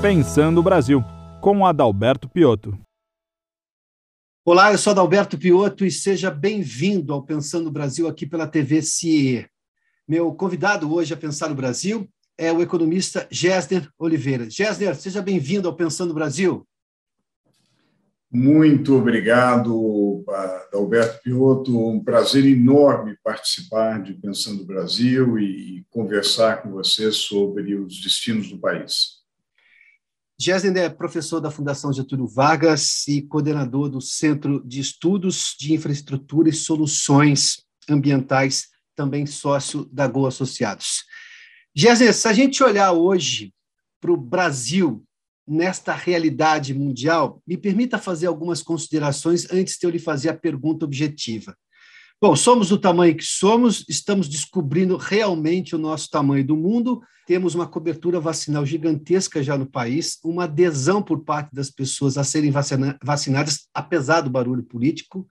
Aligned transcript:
Pensando 0.00 0.60
o 0.60 0.62
Brasil, 0.62 1.02
com 1.40 1.66
Adalberto 1.66 2.28
Piotto. 2.28 2.78
Olá, 4.44 4.70
eu 4.70 4.78
sou 4.78 4.92
Adalberto 4.92 5.36
Piotto 5.36 5.84
e 5.84 5.90
seja 5.90 6.30
bem-vindo 6.30 7.12
ao 7.12 7.24
Pensando 7.24 7.66
o 7.66 7.72
Brasil 7.72 8.06
aqui 8.06 8.24
pela 8.24 8.46
TV 8.46 8.80
CIE. 8.80 9.48
Meu 10.06 10.32
convidado 10.32 10.94
hoje 10.94 11.12
a 11.12 11.16
Pensar 11.16 11.50
o 11.50 11.54
Brasil 11.56 12.08
é 12.38 12.52
o 12.52 12.62
economista 12.62 13.26
Gessner 13.28 13.90
Oliveira. 13.98 14.48
Gessner, 14.48 14.94
seja 14.94 15.20
bem-vindo 15.20 15.66
ao 15.66 15.74
Pensando 15.74 16.12
o 16.12 16.14
Brasil. 16.14 16.64
Muito 18.30 18.94
obrigado, 18.94 20.24
Alberto 20.72 21.22
Piotto. 21.24 21.76
Um 21.76 22.04
prazer 22.04 22.46
enorme 22.46 23.18
participar 23.24 24.00
de 24.00 24.14
Pensando 24.14 24.62
o 24.62 24.66
Brasil 24.66 25.40
e 25.40 25.84
conversar 25.90 26.62
com 26.62 26.70
você 26.70 27.10
sobre 27.10 27.74
os 27.74 28.00
destinos 28.00 28.48
do 28.48 28.60
país. 28.60 29.17
Gessner 30.40 30.84
é 30.84 30.88
professor 30.88 31.40
da 31.40 31.50
Fundação 31.50 31.92
Getúlio 31.92 32.28
Vargas 32.28 33.08
e 33.08 33.22
coordenador 33.22 33.88
do 33.88 34.00
Centro 34.00 34.62
de 34.64 34.78
Estudos 34.78 35.56
de 35.58 35.74
Infraestrutura 35.74 36.48
e 36.48 36.52
Soluções 36.52 37.64
Ambientais, 37.90 38.68
também 38.94 39.26
sócio 39.26 39.84
da 39.86 40.06
Go 40.06 40.28
Associados. 40.28 41.02
Gessner, 41.74 42.14
se 42.14 42.28
a 42.28 42.32
gente 42.32 42.62
olhar 42.62 42.92
hoje 42.92 43.52
para 44.00 44.12
o 44.12 44.16
Brasil 44.16 45.04
nesta 45.44 45.92
realidade 45.92 46.72
mundial, 46.72 47.42
me 47.44 47.56
permita 47.56 47.98
fazer 47.98 48.28
algumas 48.28 48.62
considerações 48.62 49.50
antes 49.50 49.76
de 49.76 49.86
eu 49.86 49.90
lhe 49.90 49.98
fazer 49.98 50.28
a 50.28 50.34
pergunta 50.34 50.84
objetiva. 50.84 51.56
Bom, 52.20 52.34
somos 52.34 52.70
do 52.70 52.76
tamanho 52.76 53.16
que 53.16 53.22
somos, 53.22 53.84
estamos 53.88 54.28
descobrindo 54.28 54.96
realmente 54.96 55.76
o 55.76 55.78
nosso 55.78 56.10
tamanho 56.10 56.44
do 56.44 56.56
mundo, 56.56 57.00
temos 57.24 57.54
uma 57.54 57.64
cobertura 57.64 58.18
vacinal 58.18 58.66
gigantesca 58.66 59.40
já 59.40 59.56
no 59.56 59.70
país, 59.70 60.18
uma 60.24 60.42
adesão 60.42 61.00
por 61.00 61.22
parte 61.22 61.54
das 61.54 61.70
pessoas 61.70 62.18
a 62.18 62.24
serem 62.24 62.50
vacina 62.50 62.98
vacinadas, 63.04 63.68
apesar 63.72 64.22
do 64.22 64.30
barulho 64.30 64.64
político. 64.64 65.28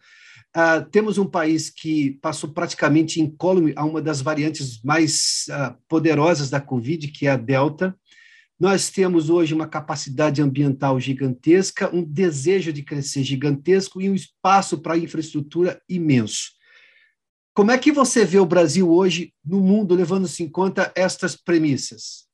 Uh, 0.55 0.89
temos 0.89 1.17
um 1.17 1.25
país 1.25 1.69
que 1.69 2.11
passou 2.21 2.53
praticamente 2.53 3.19
incólume 3.19 3.73
a 3.75 3.83
uma 3.83 4.01
das 4.01 4.21
variantes 4.21 4.81
mais 4.81 5.43
uh, 5.49 5.75
poderosas 5.89 6.49
da 6.49 6.61
Covid, 6.61 7.09
que 7.09 7.27
é 7.27 7.31
a 7.31 7.35
Delta. 7.35 7.93
Nós 8.57 8.89
temos 8.89 9.29
hoje 9.29 9.53
uma 9.53 9.67
capacidade 9.67 10.41
ambiental 10.41 10.97
gigantesca, 11.01 11.93
um 11.93 12.01
desejo 12.01 12.71
de 12.71 12.81
crescer 12.81 13.23
gigantesco 13.23 14.01
e 14.01 14.09
um 14.09 14.15
espaço 14.15 14.77
para 14.77 14.97
infraestrutura 14.97 15.81
imenso. 15.89 16.55
Como 17.57 17.71
é 17.71 17.77
que 17.79 17.91
você 17.91 18.23
vê 18.23 18.37
o 18.37 18.45
Brasil 18.45 18.87
hoje 18.87 19.33
no 19.43 19.59
mundo, 19.59 19.95
levando-se 19.95 20.43
em 20.43 20.47
conta 20.47 20.91
estas 20.95 21.35
premissas? 21.35 22.27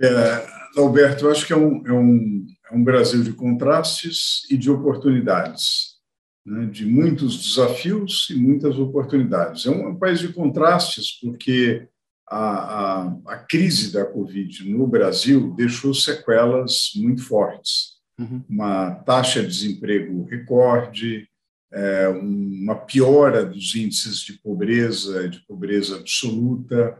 É, 0.00 0.80
Alberto, 0.80 1.26
eu 1.26 1.30
acho 1.30 1.46
que 1.46 1.52
é 1.52 1.56
um, 1.56 1.86
é, 1.86 1.92
um, 1.92 2.46
é 2.70 2.74
um 2.74 2.82
Brasil 2.82 3.22
de 3.22 3.34
contrastes 3.34 4.50
e 4.50 4.56
de 4.56 4.70
oportunidades, 4.70 5.96
né? 6.42 6.64
de 6.72 6.86
muitos 6.86 7.36
desafios 7.36 8.28
e 8.30 8.34
muitas 8.34 8.78
oportunidades. 8.78 9.66
É 9.66 9.70
um, 9.70 9.84
é 9.84 9.88
um 9.88 9.98
país 9.98 10.20
de 10.20 10.32
contrastes 10.32 11.20
porque 11.20 11.86
a, 12.26 12.38
a, 12.38 13.16
a, 13.26 13.36
crise 13.40 13.92
da 13.92 14.06
Covid 14.06 14.70
no 14.70 14.86
Brasil 14.86 15.52
deixou 15.54 15.92
sequelas 15.92 16.92
muito 16.96 17.22
fortes. 17.22 18.00
Uhum. 18.18 18.42
Uma 18.48 18.92
taxa 19.04 19.42
de 19.42 19.48
desemprego 19.48 20.24
recorde, 20.24 21.28
é, 21.72 22.08
uma 22.08 22.74
piora 22.74 23.44
dos 23.44 23.74
índices 23.74 24.20
de 24.20 24.34
pobreza, 24.34 25.28
de 25.28 25.40
pobreza 25.46 25.96
absoluta, 25.96 26.98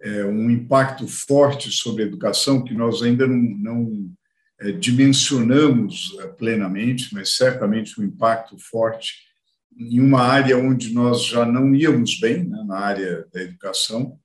é, 0.00 0.24
um 0.24 0.50
impacto 0.50 1.06
forte 1.06 1.70
sobre 1.70 2.02
a 2.02 2.06
educação 2.06 2.62
que 2.62 2.74
nós 2.74 3.02
ainda 3.02 3.26
não, 3.26 3.36
não 3.36 4.10
é, 4.60 4.72
dimensionamos 4.72 6.16
é, 6.20 6.26
plenamente, 6.28 7.14
mas 7.14 7.36
certamente 7.36 8.00
um 8.00 8.04
impacto 8.04 8.56
forte 8.58 9.14
em 9.76 10.00
uma 10.00 10.22
área 10.22 10.58
onde 10.58 10.92
nós 10.92 11.24
já 11.24 11.46
não 11.46 11.74
íamos 11.74 12.18
bem, 12.20 12.44
né, 12.44 12.62
na 12.66 12.78
área 12.78 13.26
da 13.32 13.42
educação, 13.42 14.18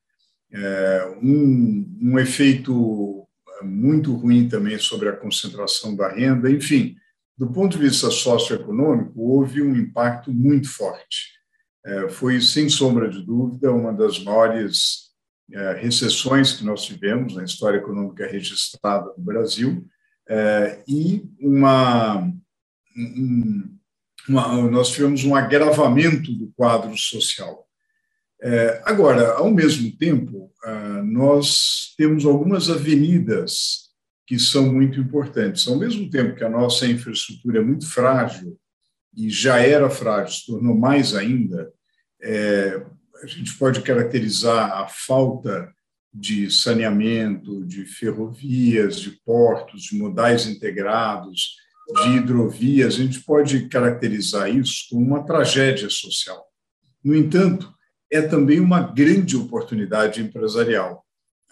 é, 0.51 1.17
um, 1.21 1.97
um 2.01 2.19
efeito 2.19 3.25
muito 3.63 4.13
ruim 4.13 4.49
também 4.49 4.77
sobre 4.77 5.09
a 5.09 5.15
concentração 5.15 5.95
da 5.95 6.11
renda, 6.11 6.51
enfim, 6.51 6.95
do 7.37 7.51
ponto 7.51 7.77
de 7.77 7.83
vista 7.83 8.09
socioeconômico, 8.09 9.19
houve 9.19 9.61
um 9.61 9.75
impacto 9.75 10.31
muito 10.31 10.69
forte. 10.69 11.35
É, 11.85 12.09
foi, 12.09 12.41
sem 12.41 12.69
sombra 12.69 13.09
de 13.09 13.21
dúvida, 13.21 13.71
uma 13.71 13.93
das 13.93 14.23
maiores 14.23 15.11
é, 15.51 15.73
recessões 15.73 16.53
que 16.53 16.63
nós 16.63 16.83
tivemos 16.83 17.35
na 17.35 17.43
história 17.43 17.77
econômica 17.77 18.25
registrada 18.25 19.13
no 19.17 19.23
Brasil, 19.23 19.85
é, 20.27 20.81
e 20.87 21.23
uma, 21.39 22.31
uma, 24.27 24.69
nós 24.71 24.89
tivemos 24.89 25.23
um 25.23 25.35
agravamento 25.35 26.31
do 26.33 26.51
quadro 26.55 26.97
social. 26.97 27.63
Agora, 28.83 29.37
ao 29.37 29.49
mesmo 29.49 29.91
tempo, 29.97 30.51
nós 31.03 31.95
temos 31.97 32.25
algumas 32.25 32.69
avenidas 32.69 33.84
que 34.25 34.39
são 34.39 34.71
muito 34.71 34.99
importantes. 34.99 35.67
Ao 35.67 35.75
mesmo 35.75 36.09
tempo 36.09 36.35
que 36.35 36.43
a 36.43 36.49
nossa 36.49 36.87
infraestrutura 36.87 37.59
é 37.59 37.63
muito 37.63 37.87
frágil, 37.87 38.57
e 39.15 39.29
já 39.29 39.59
era 39.59 39.89
frágil, 39.89 40.35
se 40.35 40.45
tornou 40.45 40.75
mais 40.75 41.15
ainda, 41.15 41.71
é, 42.21 42.85
a 43.21 43.27
gente 43.27 43.57
pode 43.57 43.81
caracterizar 43.81 44.71
a 44.71 44.87
falta 44.87 45.73
de 46.13 46.49
saneamento, 46.49 47.65
de 47.65 47.85
ferrovias, 47.85 48.99
de 48.99 49.11
portos, 49.25 49.83
de 49.83 49.97
modais 49.97 50.47
integrados, 50.47 51.55
de 51.93 52.17
hidrovias, 52.17 52.95
a 52.95 52.97
gente 52.97 53.21
pode 53.21 53.67
caracterizar 53.67 54.49
isso 54.49 54.87
como 54.89 55.05
uma 55.05 55.23
tragédia 55.23 55.89
social. 55.89 56.43
No 57.03 57.13
entanto, 57.13 57.71
é 58.11 58.21
também 58.21 58.59
uma 58.59 58.81
grande 58.81 59.37
oportunidade 59.37 60.21
empresarial. 60.21 61.04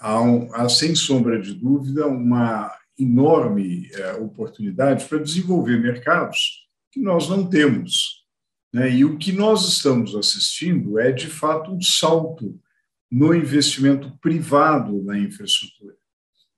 Há, 0.04 0.22
um, 0.22 0.54
há 0.54 0.68
sem 0.68 0.94
sombra 0.94 1.42
de 1.42 1.54
dúvida, 1.54 2.06
uma 2.08 2.72
enorme 3.00 3.90
é, 3.94 4.14
oportunidade 4.16 5.06
para 5.06 5.18
desenvolver 5.18 5.82
mercados 5.82 6.68
que 6.92 7.00
nós 7.00 7.30
não 7.30 7.50
temos. 7.50 8.26
Né? 8.74 8.92
E 8.92 9.06
o 9.06 9.18
que 9.18 9.32
nós 9.32 9.68
estamos 9.68 10.16
assistindo 10.16 11.00
é, 11.00 11.12
de 11.12 11.28
fato, 11.28 11.72
um 11.72 11.82
salto 11.82 12.60
no 13.10 13.34
investimento 13.34 14.12
privado 14.20 15.02
na 15.04 15.18
infraestrutura. 15.18 15.96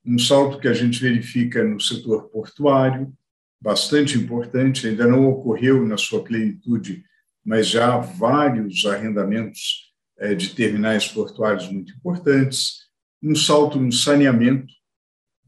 Um 0.04 0.18
salto 0.18 0.60
que 0.60 0.68
a 0.68 0.74
gente 0.74 1.00
verifica 1.00 1.64
no 1.64 1.80
setor 1.80 2.30
portuário, 2.30 3.14
bastante 3.62 4.18
importante, 4.18 4.88
ainda 4.88 5.06
não 5.06 5.30
ocorreu 5.30 5.86
na 5.86 5.98
sua 5.98 6.24
plenitude 6.24 7.04
mas 7.46 7.68
já 7.68 7.94
há 7.94 7.98
vários 8.00 8.84
arrendamentos 8.86 9.94
é, 10.18 10.34
de 10.34 10.56
terminais 10.56 11.08
portuários 11.08 11.70
muito 11.70 11.94
importantes, 11.94 12.85
um 13.26 13.36
salto 13.36 13.80
no 13.80 13.92
saneamento, 13.92 14.72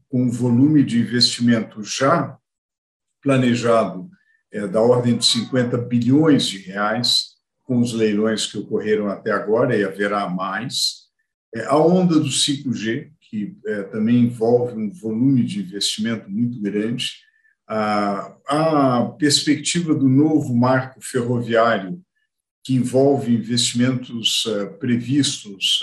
com 0.08 0.24
um 0.24 0.30
volume 0.30 0.82
de 0.82 0.98
investimento 0.98 1.80
já 1.84 2.36
planejado 3.22 4.10
é, 4.52 4.66
da 4.66 4.80
ordem 4.80 5.16
de 5.16 5.24
50 5.24 5.78
bilhões 5.78 6.48
de 6.48 6.58
reais, 6.58 7.36
com 7.62 7.78
os 7.78 7.92
leilões 7.92 8.46
que 8.46 8.58
ocorreram 8.58 9.08
até 9.08 9.30
agora, 9.30 9.76
e 9.76 9.84
haverá 9.84 10.28
mais. 10.28 11.08
É, 11.54 11.66
a 11.66 11.76
onda 11.76 12.18
do 12.18 12.28
5G, 12.28 13.12
que 13.20 13.56
também 13.92 14.24
envolve 14.24 14.74
um 14.74 14.90
volume 14.90 15.44
de 15.44 15.60
investimento 15.60 16.30
muito 16.30 16.60
grande, 16.60 17.12
a 17.68 19.14
perspectiva 19.18 19.94
do 19.94 20.08
novo 20.08 20.56
marco 20.56 20.98
ferroviário, 21.02 22.02
que 22.68 22.74
envolve 22.74 23.34
investimentos 23.34 24.44
uh, 24.44 24.74
previstos, 24.78 25.80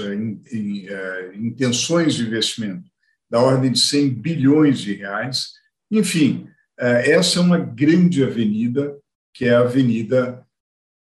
em 0.52 0.88
uh, 0.88 1.34
intenções 1.34 2.14
de 2.14 2.28
investimento, 2.28 2.88
da 3.28 3.42
ordem 3.42 3.72
de 3.72 3.80
100 3.80 4.14
bilhões 4.14 4.82
de 4.82 4.94
reais. 4.94 5.54
Enfim, 5.90 6.48
essa 6.78 7.40
é 7.40 7.42
uma 7.42 7.58
grande 7.58 8.24
avenida, 8.24 8.96
que 9.34 9.46
é 9.46 9.56
a 9.56 9.62
avenida 9.62 10.46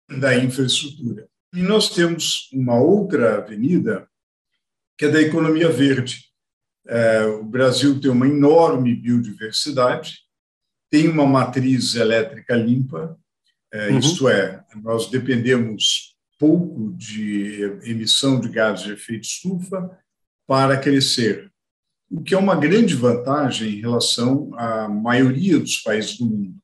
da 0.07 0.37
infraestrutura. 0.37 1.27
E 1.51 1.63
nós 1.63 1.89
temos 1.89 2.51
uma 2.53 2.79
outra 2.79 3.37
avenida, 3.37 4.07
que 4.95 5.05
é 5.05 5.09
da 5.09 5.21
economia 5.21 5.69
verde. 5.69 6.25
o 7.39 7.43
Brasil 7.45 7.99
tem 7.99 8.11
uma 8.11 8.27
enorme 8.27 8.93
biodiversidade, 8.93 10.19
tem 10.91 11.07
uma 11.07 11.25
matriz 11.25 11.95
elétrica 11.95 12.55
limpa, 12.55 13.17
é, 13.73 13.89
uhum. 13.89 13.99
isto 13.99 14.29
é, 14.29 14.63
nós 14.83 15.09
dependemos 15.09 16.15
pouco 16.37 16.93
de 16.95 17.63
emissão 17.83 18.39
de 18.39 18.49
gases 18.49 18.85
de 18.85 18.93
efeito 18.93 19.23
estufa 19.23 19.97
para 20.45 20.77
crescer, 20.77 21.51
o 22.11 22.21
que 22.21 22.35
é 22.35 22.37
uma 22.37 22.55
grande 22.55 22.93
vantagem 22.93 23.73
em 23.73 23.81
relação 23.81 24.51
à 24.55 24.87
maioria 24.87 25.57
dos 25.57 25.77
países 25.77 26.17
do 26.17 26.25
mundo. 26.27 26.55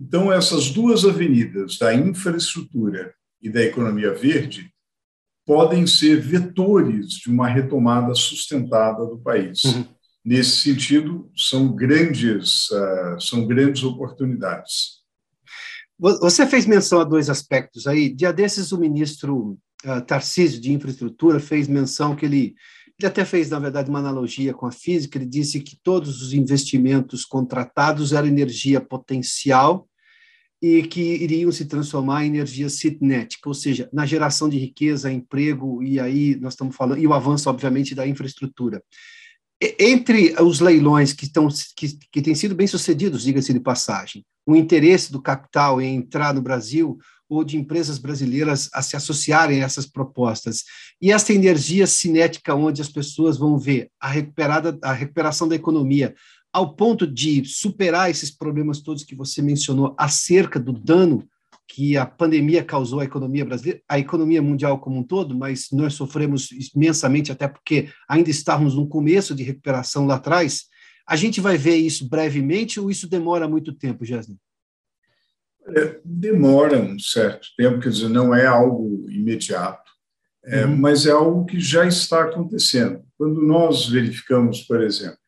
Então, 0.00 0.32
essas 0.32 0.70
duas 0.70 1.04
avenidas, 1.04 1.76
da 1.76 1.92
infraestrutura 1.92 3.12
e 3.42 3.50
da 3.50 3.62
economia 3.62 4.14
verde, 4.14 4.72
podem 5.44 5.86
ser 5.86 6.20
vetores 6.20 7.08
de 7.14 7.28
uma 7.28 7.48
retomada 7.48 8.14
sustentada 8.14 9.04
do 9.04 9.18
país. 9.18 9.64
Uhum. 9.64 9.84
nesse 10.24 10.56
sentido, 10.58 11.30
são 11.34 11.74
grandes, 11.74 12.70
uh, 12.70 13.20
são 13.20 13.46
grandes 13.46 13.82
oportunidades. 13.82 14.97
Você 15.98 16.46
fez 16.46 16.64
menção 16.64 17.00
a 17.00 17.04
dois 17.04 17.28
aspectos 17.28 17.86
aí. 17.86 18.08
Dia 18.08 18.32
desses, 18.32 18.70
o 18.70 18.78
ministro 18.78 19.58
uh, 19.84 20.00
Tarcísio 20.06 20.60
de 20.60 20.72
Infraestrutura 20.72 21.40
fez 21.40 21.66
menção 21.66 22.14
que 22.14 22.24
ele, 22.24 22.54
ele 22.98 23.08
até 23.08 23.24
fez, 23.24 23.50
na 23.50 23.58
verdade, 23.58 23.90
uma 23.90 23.98
analogia 23.98 24.54
com 24.54 24.66
a 24.66 24.70
física. 24.70 25.18
Ele 25.18 25.26
disse 25.26 25.58
que 25.58 25.76
todos 25.82 26.22
os 26.22 26.32
investimentos 26.32 27.24
contratados 27.24 28.12
eram 28.12 28.28
energia 28.28 28.80
potencial 28.80 29.88
e 30.62 30.82
que 30.82 31.00
iriam 31.00 31.50
se 31.50 31.64
transformar 31.64 32.24
em 32.24 32.28
energia 32.28 32.68
cinética, 32.68 33.48
ou 33.48 33.54
seja, 33.54 33.88
na 33.92 34.04
geração 34.04 34.48
de 34.48 34.58
riqueza, 34.58 35.10
emprego, 35.10 35.82
e 35.82 36.00
aí 36.00 36.34
nós 36.36 36.54
estamos 36.54 36.74
falando, 36.74 36.98
e 36.98 37.06
o 37.06 37.12
avanço, 37.12 37.48
obviamente, 37.48 37.94
da 37.94 38.06
infraestrutura. 38.06 38.82
Entre 39.78 40.34
os 40.40 40.60
leilões 40.60 41.12
que, 41.12 41.24
estão, 41.24 41.48
que, 41.76 41.98
que 42.12 42.22
têm 42.22 42.34
sido 42.34 42.54
bem-sucedidos, 42.54 43.24
diga-se 43.24 43.52
de 43.52 43.58
passagem, 43.58 44.24
o 44.46 44.54
interesse 44.54 45.10
do 45.10 45.20
capital 45.20 45.80
em 45.80 45.96
entrar 45.96 46.32
no 46.32 46.40
Brasil 46.40 46.96
ou 47.28 47.44
de 47.44 47.56
empresas 47.56 47.98
brasileiras 47.98 48.70
a 48.72 48.80
se 48.80 48.96
associarem 48.96 49.60
a 49.60 49.64
essas 49.64 49.84
propostas. 49.84 50.64
E 51.02 51.12
essa 51.12 51.32
energia 51.32 51.86
cinética, 51.86 52.54
onde 52.54 52.80
as 52.80 52.88
pessoas 52.88 53.36
vão 53.36 53.58
ver 53.58 53.90
a, 54.00 54.08
recuperada, 54.08 54.78
a 54.82 54.92
recuperação 54.92 55.46
da 55.46 55.56
economia, 55.56 56.14
ao 56.52 56.74
ponto 56.74 57.06
de 57.06 57.44
superar 57.44 58.10
esses 58.10 58.30
problemas 58.30 58.80
todos 58.80 59.04
que 59.04 59.14
você 59.14 59.42
mencionou 59.42 59.94
acerca 59.98 60.58
do 60.58 60.72
dano 60.72 61.28
que 61.68 61.98
a 61.98 62.06
pandemia 62.06 62.64
causou 62.64 63.00
à 63.00 63.04
economia 63.04 63.44
brasileira, 63.44 63.82
à 63.86 63.98
economia 63.98 64.40
mundial 64.40 64.80
como 64.80 64.98
um 64.98 65.02
todo, 65.02 65.36
mas 65.36 65.68
nós 65.70 65.92
sofremos 65.92 66.48
imensamente, 66.74 67.30
até 67.30 67.46
porque 67.46 67.90
ainda 68.08 68.30
estávamos 68.30 68.74
no 68.74 68.88
começo 68.88 69.34
de 69.34 69.42
recuperação 69.42 70.06
lá 70.06 70.14
atrás. 70.14 70.64
A 71.06 71.14
gente 71.14 71.40
vai 71.42 71.58
ver 71.58 71.76
isso 71.76 72.08
brevemente 72.08 72.80
ou 72.80 72.90
isso 72.90 73.08
demora 73.08 73.46
muito 73.46 73.74
tempo, 73.74 74.04
Jasmine? 74.04 74.40
É, 75.76 76.00
demora 76.02 76.80
um 76.80 76.98
certo 76.98 77.48
tempo, 77.54 77.80
quer 77.80 77.90
dizer, 77.90 78.08
não 78.08 78.34
é 78.34 78.46
algo 78.46 79.06
imediato, 79.10 79.92
é, 80.46 80.64
uhum. 80.64 80.74
mas 80.78 81.04
é 81.04 81.10
algo 81.10 81.44
que 81.44 81.60
já 81.60 81.86
está 81.86 82.24
acontecendo. 82.24 83.04
Quando 83.18 83.42
nós 83.42 83.86
verificamos, 83.86 84.62
por 84.62 84.82
exemplo, 84.82 85.18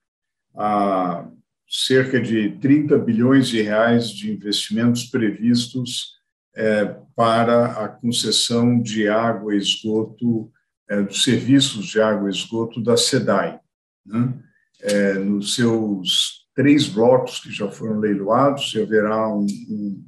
a 0.57 1.29
cerca 1.69 2.19
de 2.19 2.57
30 2.59 2.97
bilhões 2.99 3.49
de 3.49 3.61
reais 3.61 4.09
de 4.09 4.33
investimentos 4.33 5.05
previstos 5.05 6.20
é, 6.55 6.97
para 7.15 7.85
a 7.85 7.89
concessão 7.89 8.81
de 8.81 9.09
água 9.09 9.55
e 9.55 9.59
esgoto, 9.59 10.51
é, 10.89 11.03
dos 11.03 11.23
serviços 11.23 11.87
de 11.87 12.01
água 12.01 12.29
e 12.29 12.33
esgoto 12.33 12.83
da 12.83 12.97
SEDAI. 12.97 13.59
Né? 14.05 14.35
É, 14.83 15.15
nos 15.15 15.55
seus 15.55 16.41
três 16.55 16.89
blocos 16.89 17.41
que 17.41 17.51
já 17.51 17.71
foram 17.71 17.99
leiloados, 17.99 18.73
e 18.75 18.83
haverá 18.83 19.29
um, 19.29 19.47
um, 19.69 20.05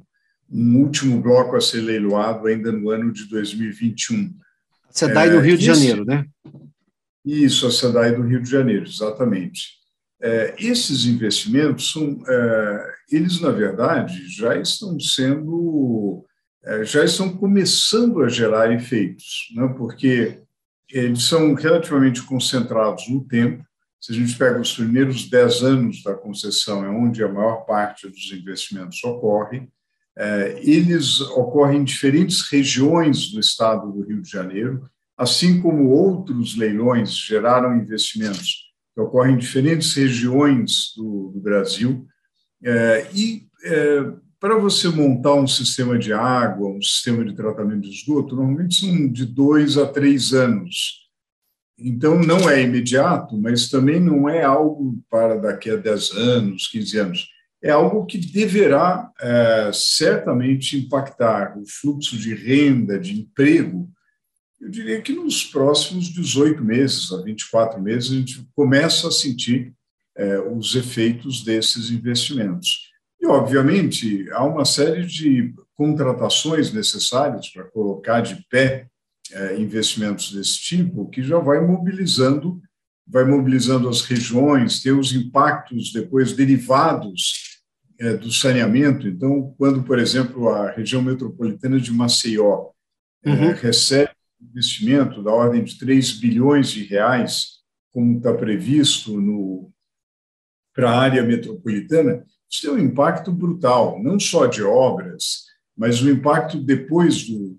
um, 0.51 0.77
último 0.77 1.21
bloco 1.21 1.55
a 1.55 1.61
ser 1.61 1.81
leiloado 1.81 2.47
ainda 2.47 2.71
no 2.71 2.89
ano 2.89 3.11
de 3.11 3.27
2021. 3.27 4.35
A 4.89 4.93
SEDAI 4.93 5.29
do 5.29 5.39
Rio 5.39 5.57
de 5.57 5.65
Janeiro, 5.65 6.05
né? 6.05 6.25
Isso, 7.25 7.65
a 7.65 7.71
SEDAI 7.71 8.15
do 8.15 8.23
Rio 8.23 8.41
de 8.41 8.49
Janeiro, 8.49 8.85
exatamente. 8.85 9.83
É, 10.21 10.55
esses 10.57 11.05
investimentos 11.05 11.91
são, 11.91 12.21
é, 12.27 12.93
eles 13.11 13.41
na 13.41 13.49
verdade 13.49 14.25
já 14.29 14.55
estão 14.57 14.97
sendo, 14.99 16.23
é, 16.23 16.32
já 16.83 17.03
estão 17.03 17.35
começando 17.35 18.21
a 18.21 18.29
gerar 18.29 18.71
efeitos, 18.71 19.49
né? 19.55 19.67
porque 19.77 20.41
eles 20.89 21.23
são 21.23 21.53
relativamente 21.53 22.21
concentrados 22.23 23.09
no 23.09 23.23
tempo. 23.25 23.63
Se 23.99 24.11
a 24.11 24.15
gente 24.15 24.37
pega 24.37 24.59
os 24.59 24.73
primeiros 24.73 25.29
10 25.29 25.63
anos 25.63 26.03
da 26.03 26.13
concessão, 26.13 26.85
é 26.85 26.89
onde 26.89 27.23
a 27.23 27.31
maior 27.31 27.65
parte 27.65 28.07
dos 28.07 28.31
investimentos 28.31 29.03
ocorre. 29.03 29.67
É, 30.15 30.59
eles 30.61 31.19
ocorrem 31.21 31.79
em 31.81 31.83
diferentes 31.83 32.41
regiões 32.41 33.31
do 33.31 33.39
estado 33.39 33.91
do 33.91 34.03
Rio 34.03 34.21
de 34.21 34.29
Janeiro, 34.29 34.87
assim 35.17 35.61
como 35.61 35.89
outros 35.89 36.55
leilões 36.55 37.15
geraram 37.15 37.77
investimentos 37.77 38.71
que 38.93 39.01
ocorrem 39.01 39.35
em 39.35 39.39
diferentes 39.39 39.93
regiões 39.95 40.93
do, 40.95 41.31
do 41.33 41.39
Brasil. 41.39 42.05
É, 42.63 43.07
e 43.13 43.47
é, 43.63 44.13
para 44.43 44.57
você 44.57 44.89
montar 44.89 45.35
um 45.35 45.47
sistema 45.47 45.97
de 45.97 46.11
água, 46.11 46.67
um 46.67 46.81
sistema 46.81 47.23
de 47.23 47.33
tratamento 47.33 47.83
de 47.83 47.95
esgoto, 47.95 48.35
normalmente 48.35 48.75
são 48.75 49.07
de 49.07 49.25
dois 49.25 49.77
a 49.77 49.87
três 49.87 50.33
anos. 50.33 51.07
Então, 51.79 52.19
não 52.19 52.49
é 52.49 52.61
imediato, 52.61 53.37
mas 53.37 53.69
também 53.69 54.01
não 54.01 54.27
é 54.27 54.43
algo 54.43 55.01
para 55.09 55.37
daqui 55.37 55.69
a 55.69 55.77
10 55.77 56.11
anos, 56.11 56.67
15 56.67 56.97
anos. 56.99 57.29
É 57.63 57.71
algo 57.71 58.05
que 58.05 58.17
deverá 58.17 59.09
é, 59.21 59.71
certamente 59.73 60.77
impactar 60.77 61.57
o 61.57 61.63
fluxo 61.65 62.17
de 62.17 62.35
renda, 62.35 62.99
de 62.99 63.21
emprego 63.21 63.89
eu 64.63 64.69
diria 64.69 65.01
que 65.01 65.11
nos 65.11 65.43
próximos 65.43 66.05
18 66.05 66.63
meses 66.63 67.11
a 67.11 67.21
24 67.21 67.81
meses, 67.81 68.11
a 68.11 68.15
gente 68.15 68.47
começa 68.55 69.09
a 69.09 69.11
sentir 69.11 69.73
é, 70.15 70.39
os 70.39 70.73
efeitos 70.73 71.43
desses 71.43 71.89
investimentos. 71.89 72.92
E, 73.23 73.25
obviamente, 73.25 74.29
há 74.33 74.43
uma 74.43 74.65
série 74.65 75.05
de 75.05 75.53
contratações 75.75 76.73
necessárias 76.73 77.47
para 77.47 77.63
colocar 77.63 78.19
de 78.19 78.35
pé 78.49 78.89
é, 79.31 79.57
investimentos 79.57 80.33
desse 80.33 80.59
tipo, 80.59 81.09
que 81.09 81.23
já 81.23 81.39
vai 81.39 81.65
mobilizando, 81.65 82.61
vai 83.07 83.23
mobilizando 83.23 83.87
as 83.87 84.01
regiões, 84.01 84.81
tem 84.81 84.91
os 84.91 85.13
impactos 85.13 85.93
depois 85.93 86.33
derivados 86.33 87.61
é, 87.97 88.13
do 88.13 88.29
saneamento. 88.29 89.07
Então, 89.07 89.55
quando, 89.57 89.81
por 89.83 89.99
exemplo, 89.99 90.49
a 90.49 90.71
região 90.71 91.01
metropolitana 91.01 91.79
de 91.79 91.93
Maceió 91.93 92.71
é, 93.23 93.29
uhum. 93.29 93.53
recebe 93.53 94.11
investimento 94.41 95.23
da 95.23 95.31
ordem 95.31 95.63
de 95.63 95.79
3 95.79 96.19
bilhões 96.19 96.69
de 96.71 96.83
reais, 96.83 97.61
como 97.93 98.17
está 98.17 98.33
previsto 98.33 99.17
no 99.21 99.71
para 100.75 100.91
a 100.91 100.99
área 100.99 101.23
metropolitana, 101.23 102.25
isso 102.53 102.61
tem 102.61 102.71
um 102.71 102.77
impacto 102.77 103.31
brutal, 103.31 104.01
não 104.01 104.19
só 104.19 104.45
de 104.45 104.61
obras, 104.61 105.45
mas 105.75 106.03
o 106.03 106.09
impacto 106.09 106.59
depois 106.59 107.23
do 107.23 107.57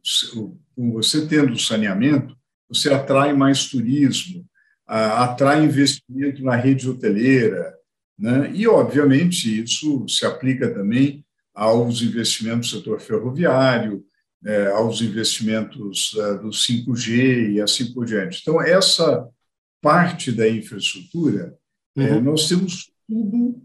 você 0.76 1.26
tendo 1.26 1.58
saneamento, 1.58 2.36
você 2.68 2.92
atrai 2.92 3.32
mais 3.32 3.66
turismo, 3.66 4.46
atrai 4.86 5.64
investimento 5.64 6.44
na 6.44 6.54
rede 6.54 6.88
hoteleira, 6.88 7.74
né? 8.16 8.52
e 8.54 8.68
obviamente 8.68 9.62
isso 9.62 10.06
se 10.08 10.24
aplica 10.24 10.72
também 10.72 11.24
aos 11.52 12.00
investimentos 12.00 12.70
do 12.70 12.78
setor 12.78 13.00
ferroviário, 13.00 14.04
é, 14.44 14.68
aos 14.68 15.00
investimentos 15.00 16.14
é, 16.16 16.34
do 16.38 16.50
5G 16.50 17.52
e 17.52 17.60
assim 17.60 17.92
por 17.92 18.04
diante. 18.04 18.40
Então, 18.42 18.60
essa 18.60 19.28
parte 19.80 20.30
da 20.30 20.48
infraestrutura, 20.48 21.56
é, 21.96 22.12
uhum. 22.12 22.20
nós 22.20 22.48
temos 22.48 22.92
tudo 23.08 23.62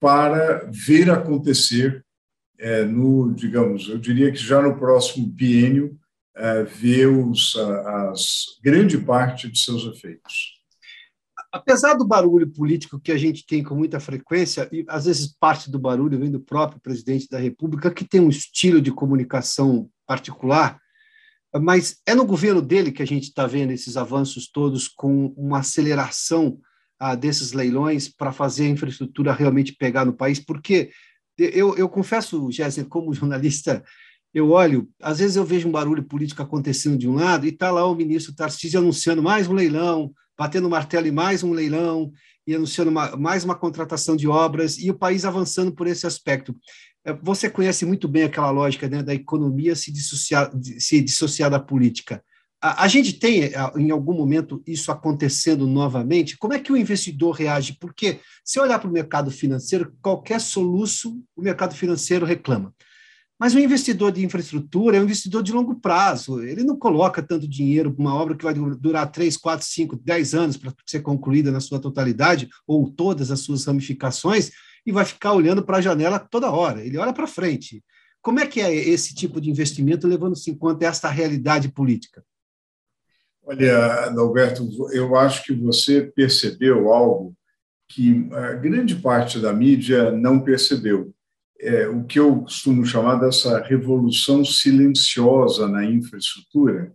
para 0.00 0.68
ver 0.70 1.10
acontecer 1.10 2.04
é, 2.60 2.84
no, 2.84 3.32
digamos, 3.32 3.88
eu 3.88 3.98
diria 3.98 4.30
que 4.30 4.38
já 4.38 4.60
no 4.60 4.76
próximo 4.76 5.26
biênio, 5.26 5.98
é, 6.36 6.62
ver 6.62 7.06
os, 7.06 7.56
as 7.56 8.58
grande 8.62 8.98
parte 8.98 9.50
de 9.50 9.58
seus 9.58 9.84
efeitos. 9.84 10.60
Apesar 11.52 11.94
do 11.94 12.06
barulho 12.06 12.48
político 12.48 13.00
que 13.00 13.10
a 13.10 13.18
gente 13.18 13.44
tem 13.44 13.62
com 13.62 13.74
muita 13.74 13.98
frequência, 13.98 14.68
e 14.70 14.84
às 14.88 15.06
vezes 15.06 15.34
parte 15.40 15.70
do 15.70 15.78
barulho 15.78 16.18
vem 16.18 16.30
do 16.30 16.38
próprio 16.38 16.80
presidente 16.80 17.28
da 17.28 17.38
República, 17.38 17.90
que 17.90 18.04
tem 18.04 18.20
um 18.20 18.28
estilo 18.28 18.80
de 18.80 18.92
comunicação 18.92 19.90
particular, 20.06 20.78
mas 21.60 21.96
é 22.06 22.14
no 22.14 22.24
governo 22.24 22.62
dele 22.62 22.92
que 22.92 23.02
a 23.02 23.06
gente 23.06 23.24
está 23.24 23.46
vendo 23.46 23.72
esses 23.72 23.96
avanços 23.96 24.48
todos 24.48 24.86
com 24.86 25.34
uma 25.36 25.58
aceleração 25.58 26.60
ah, 27.00 27.14
desses 27.14 27.52
leilões 27.52 28.08
para 28.08 28.30
fazer 28.30 28.66
a 28.66 28.68
infraestrutura 28.68 29.32
realmente 29.32 29.74
pegar 29.74 30.04
no 30.04 30.12
país, 30.12 30.38
porque 30.38 30.90
eu, 31.38 31.74
eu 31.76 31.88
confesso, 31.88 32.52
Jéssica, 32.52 32.86
como 32.86 33.12
jornalista, 33.14 33.82
eu 34.32 34.50
olho, 34.50 34.88
às 35.02 35.18
vezes 35.18 35.36
eu 35.36 35.44
vejo 35.44 35.66
um 35.66 35.72
barulho 35.72 36.04
político 36.04 36.42
acontecendo 36.42 36.98
de 36.98 37.08
um 37.08 37.14
lado 37.14 37.46
e 37.46 37.48
está 37.48 37.70
lá 37.70 37.84
o 37.86 37.94
ministro 37.94 38.34
Tarcísio 38.34 38.78
anunciando 38.78 39.22
mais 39.22 39.48
um 39.48 39.54
leilão, 39.54 40.12
batendo 40.38 40.70
martelo 40.70 41.06
em 41.08 41.10
mais 41.10 41.42
um 41.42 41.52
leilão 41.52 42.12
e 42.46 42.54
anunciando 42.54 42.90
uma, 42.90 43.16
mais 43.16 43.44
uma 43.44 43.54
contratação 43.54 44.14
de 44.14 44.28
obras 44.28 44.78
e 44.78 44.90
o 44.90 44.94
país 44.94 45.24
avançando 45.24 45.72
por 45.72 45.86
esse 45.86 46.06
aspecto. 46.06 46.54
É, 47.04 47.12
você 47.14 47.48
conhece 47.48 47.84
muito 47.86 48.06
bem 48.06 48.24
aquela 48.24 48.50
lógica 48.50 48.88
né, 48.88 49.02
da 49.02 49.14
economia 49.14 49.74
se 49.74 49.90
dissociar, 49.90 50.52
se 50.78 51.00
dissociar 51.00 51.50
da 51.50 51.58
política. 51.58 52.22
A, 52.62 52.84
a, 52.84 52.88
gente 52.88 53.14
tem, 53.14 53.52
em 53.76 53.90
algum 53.90 54.12
momento, 54.12 54.62
isso 54.66 54.92
acontecendo 54.92 55.66
novamente? 55.66 56.36
Como 56.36 56.52
é 56.52 56.58
que 56.58 56.70
o 56.70 56.76
investidor 56.76 57.32
reage? 57.32 57.76
Porque, 57.80 58.20
se 58.44 58.60
olhar 58.60 58.78
para 58.78 58.88
o 58.88 58.92
mercado 58.92 59.30
financeiro, 59.30 59.94
qualquer 60.02 60.40
soluço, 60.40 61.22
o 61.34 61.40
mercado 61.40 61.74
financeiro 61.74 62.26
reclama. 62.26 62.74
Mas 63.40 63.54
o 63.54 63.58
investidor 63.58 64.12
de 64.12 64.22
infraestrutura 64.22 64.98
é 64.98 65.00
um 65.00 65.04
investidor 65.04 65.42
de 65.42 65.50
longo 65.50 65.80
prazo. 65.80 66.42
Ele 66.42 66.62
não 66.62 66.76
coloca 66.76 67.22
tanto 67.22 67.48
dinheiro 67.48 67.90
para 67.90 68.02
uma 68.02 68.14
obra 68.14 68.36
que 68.36 68.44
vai 68.44 68.52
durar 68.52 69.10
3, 69.10 69.34
4, 69.38 69.66
5, 69.66 69.96
10 69.96 70.34
anos 70.34 70.56
para 70.58 70.74
ser 70.84 71.00
concluída 71.00 71.50
na 71.50 71.60
sua 71.60 71.80
totalidade, 71.80 72.50
ou 72.66 72.90
todas 72.90 73.30
as 73.30 73.40
suas 73.40 73.64
ramificações, 73.64 74.50
e 74.84 74.92
vai 74.92 75.06
ficar 75.06 75.32
olhando 75.32 75.64
para 75.64 75.78
a 75.78 75.80
janela 75.80 76.18
toda 76.18 76.50
hora. 76.50 76.84
Ele 76.84 76.98
olha 76.98 77.14
para 77.14 77.26
frente. 77.26 77.82
Como 78.20 78.38
é 78.38 78.46
que 78.46 78.60
é 78.60 78.74
esse 78.74 79.14
tipo 79.14 79.40
de 79.40 79.48
investimento, 79.48 80.06
levando-se 80.06 80.50
em 80.50 80.54
conta 80.54 80.84
esta 80.84 81.08
realidade 81.08 81.70
política? 81.70 82.22
Olha, 83.50 84.12
Alberto, 84.16 84.68
eu 84.92 85.16
acho 85.16 85.42
que 85.42 85.52
você 85.52 86.02
percebeu 86.02 86.92
algo 86.92 87.34
que 87.88 88.28
a 88.32 88.52
grande 88.52 88.94
parte 88.94 89.40
da 89.40 89.52
mídia 89.52 90.12
não 90.12 90.38
percebeu. 90.38 91.12
É, 91.58 91.88
o 91.88 92.04
que 92.04 92.20
eu 92.20 92.42
costumo 92.42 92.86
chamar 92.86 93.16
dessa 93.16 93.60
revolução 93.60 94.44
silenciosa 94.44 95.66
na 95.66 95.84
infraestrutura, 95.84 96.94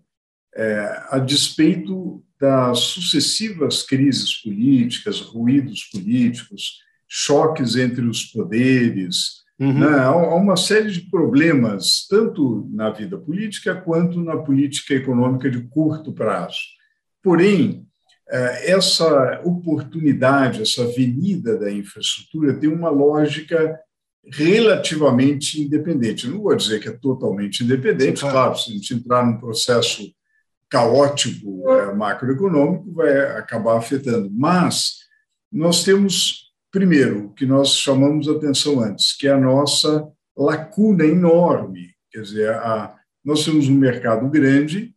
é, 0.56 1.08
a 1.10 1.20
despeito 1.20 2.24
das 2.40 2.80
sucessivas 2.80 3.84
crises 3.84 4.42
políticas, 4.42 5.20
ruídos 5.20 5.84
políticos, 5.92 6.80
choques 7.06 7.76
entre 7.76 8.06
os 8.06 8.24
poderes, 8.24 9.44
uhum. 9.60 9.80
né, 9.80 10.00
há 10.00 10.36
uma 10.36 10.56
série 10.56 10.92
de 10.92 11.02
problemas, 11.10 12.06
tanto 12.10 12.70
na 12.72 12.90
vida 12.90 13.18
política 13.18 13.76
quanto 13.76 14.22
na 14.22 14.38
política 14.38 14.94
econômica 14.94 15.50
de 15.50 15.62
curto 15.68 16.14
prazo. 16.14 16.60
Porém, 17.22 17.86
é, 18.30 18.72
essa 18.72 19.42
oportunidade, 19.44 20.62
essa 20.62 20.84
avenida 20.84 21.58
da 21.58 21.72
infraestrutura 21.72 22.54
tem 22.54 22.70
uma 22.70 22.90
lógica 22.90 23.80
relativamente 24.32 25.62
independente. 25.62 26.28
Não 26.28 26.42
vou 26.42 26.56
dizer 26.56 26.80
que 26.80 26.90
é 26.90 26.92
totalmente 26.92 27.64
independente, 27.64 28.20
Sim, 28.20 28.30
claro. 28.30 28.58
se 28.58 28.72
a 28.72 28.74
gente 28.74 28.94
entrar 28.94 29.26
num 29.26 29.38
processo 29.38 30.04
caótico 30.70 31.70
é, 31.70 31.94
macroeconômico, 31.94 32.92
vai 32.92 33.38
acabar 33.38 33.78
afetando. 33.78 34.30
Mas 34.32 34.96
nós 35.52 35.84
temos, 35.84 36.45
primeiro, 36.76 37.28
o 37.28 37.34
que 37.34 37.46
nós 37.46 37.70
chamamos 37.70 38.28
atenção 38.28 38.82
antes, 38.82 39.16
que 39.16 39.30
é 39.30 39.32
a 39.32 39.40
nossa 39.40 40.12
lacuna 40.36 41.06
enorme. 41.06 41.96
Quer 42.12 42.22
dizer, 42.22 42.50
a, 42.50 42.94
nós 43.24 43.46
temos 43.46 43.70
um 43.70 43.76
mercado 43.76 44.30
grande 44.30 44.94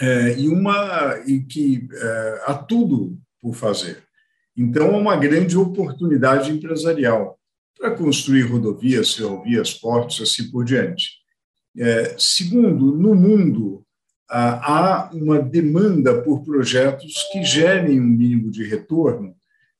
é, 0.00 0.36
e 0.36 0.48
uma 0.48 1.16
e 1.28 1.44
que 1.44 1.86
é, 1.92 2.42
há 2.46 2.54
tudo 2.54 3.16
por 3.40 3.54
fazer. 3.54 4.02
Então, 4.56 4.96
é 4.96 4.98
uma 4.98 5.14
grande 5.14 5.56
oportunidade 5.56 6.50
empresarial 6.50 7.38
para 7.78 7.92
construir 7.92 8.42
rodovias, 8.42 9.14
ferrovias, 9.14 9.72
portos, 9.74 10.20
assim 10.20 10.50
por 10.50 10.64
diante. 10.64 11.08
É, 11.78 12.16
segundo, 12.18 12.96
no 12.96 13.14
mundo, 13.14 13.86
há 14.28 15.08
uma 15.12 15.38
demanda 15.38 16.20
por 16.20 16.42
projetos 16.44 17.14
que 17.30 17.44
gerem 17.44 18.00
um 18.00 18.04
mínimo 18.04 18.50
de 18.50 18.64
retorno, 18.64 19.36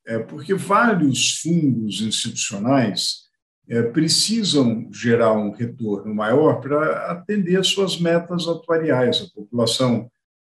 é, 0.06 0.18
porque 0.18 0.54
vários 0.54 1.40
fundos 1.40 2.00
institucionais 2.00 3.24
é, 3.68 3.82
precisam 3.82 4.88
gerar 4.92 5.32
um 5.32 5.50
retorno 5.50 6.14
maior 6.14 6.60
para 6.60 7.10
atender 7.10 7.64
suas 7.64 7.98
metas 7.98 8.46
atuariais. 8.46 9.22
A 9.22 9.34
população 9.34 10.10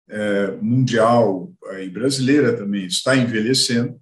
é, 0.10 0.52
mundial 0.62 1.52
e 1.82 1.90
brasileira 1.90 2.56
também 2.56 2.86
está 2.86 3.16
envelhecendo, 3.16 4.00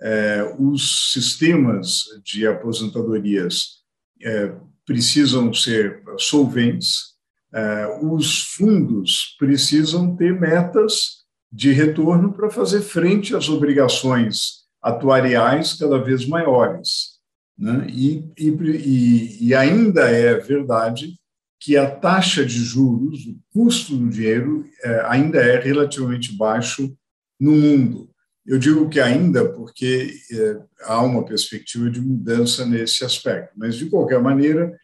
é, 0.00 0.54
os 0.58 1.12
sistemas 1.12 2.04
de 2.24 2.46
aposentadorias 2.46 3.78
é, 4.22 4.54
precisam 4.86 5.52
ser 5.52 6.02
solventes, 6.18 7.16
é, 7.52 7.98
os 8.02 8.42
fundos 8.54 9.36
precisam 9.38 10.14
ter 10.16 10.38
metas 10.38 11.24
de 11.50 11.72
retorno 11.72 12.32
para 12.32 12.50
fazer 12.50 12.82
frente 12.82 13.34
às 13.34 13.48
obrigações 13.48 14.57
atuariais 14.88 15.74
cada 15.74 15.98
vez 15.98 16.26
maiores. 16.26 17.18
Né? 17.58 17.86
E, 17.88 18.24
e, 18.38 19.48
e 19.48 19.54
ainda 19.54 20.08
é 20.08 20.34
verdade 20.34 21.18
que 21.60 21.76
a 21.76 21.90
taxa 21.90 22.44
de 22.44 22.58
juros, 22.58 23.26
o 23.26 23.36
custo 23.52 23.96
do 23.96 24.08
dinheiro, 24.08 24.64
é, 24.82 25.02
ainda 25.06 25.40
é 25.40 25.58
relativamente 25.58 26.36
baixo 26.36 26.96
no 27.38 27.52
mundo. 27.52 28.08
Eu 28.46 28.58
digo 28.58 28.88
que 28.88 29.00
ainda 29.00 29.46
porque 29.52 30.14
é, 30.32 30.60
há 30.84 31.02
uma 31.02 31.24
perspectiva 31.24 31.90
de 31.90 32.00
mudança 32.00 32.64
nesse 32.64 33.04
aspecto, 33.04 33.52
mas, 33.56 33.74
de 33.74 33.86
qualquer 33.86 34.22
maneira, 34.22 34.74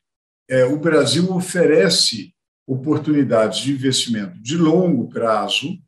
é, 0.49 0.65
o 0.65 0.79
Brasil 0.79 1.33
oferece 1.33 2.35
oportunidades 2.67 3.61
de 3.61 3.73
investimento 3.73 4.39
de 4.43 4.57
longo 4.57 5.09
prazo 5.09 5.79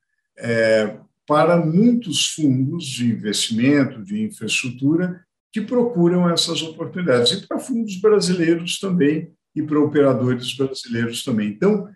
para 1.26 1.56
muitos 1.56 2.28
fundos 2.28 2.84
de 2.84 3.06
investimento, 3.06 4.02
de 4.02 4.22
infraestrutura, 4.22 5.24
que 5.52 5.60
procuram 5.60 6.28
essas 6.28 6.62
oportunidades, 6.62 7.32
e 7.32 7.46
para 7.46 7.58
fundos 7.58 7.96
brasileiros 8.00 8.78
também, 8.78 9.32
e 9.54 9.62
para 9.62 9.80
operadores 9.80 10.54
brasileiros 10.54 11.24
também. 11.24 11.48
Então, 11.48 11.88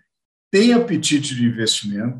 tem 0.51 0.73
apetite 0.73 1.35
de 1.35 1.45
investimento, 1.45 2.19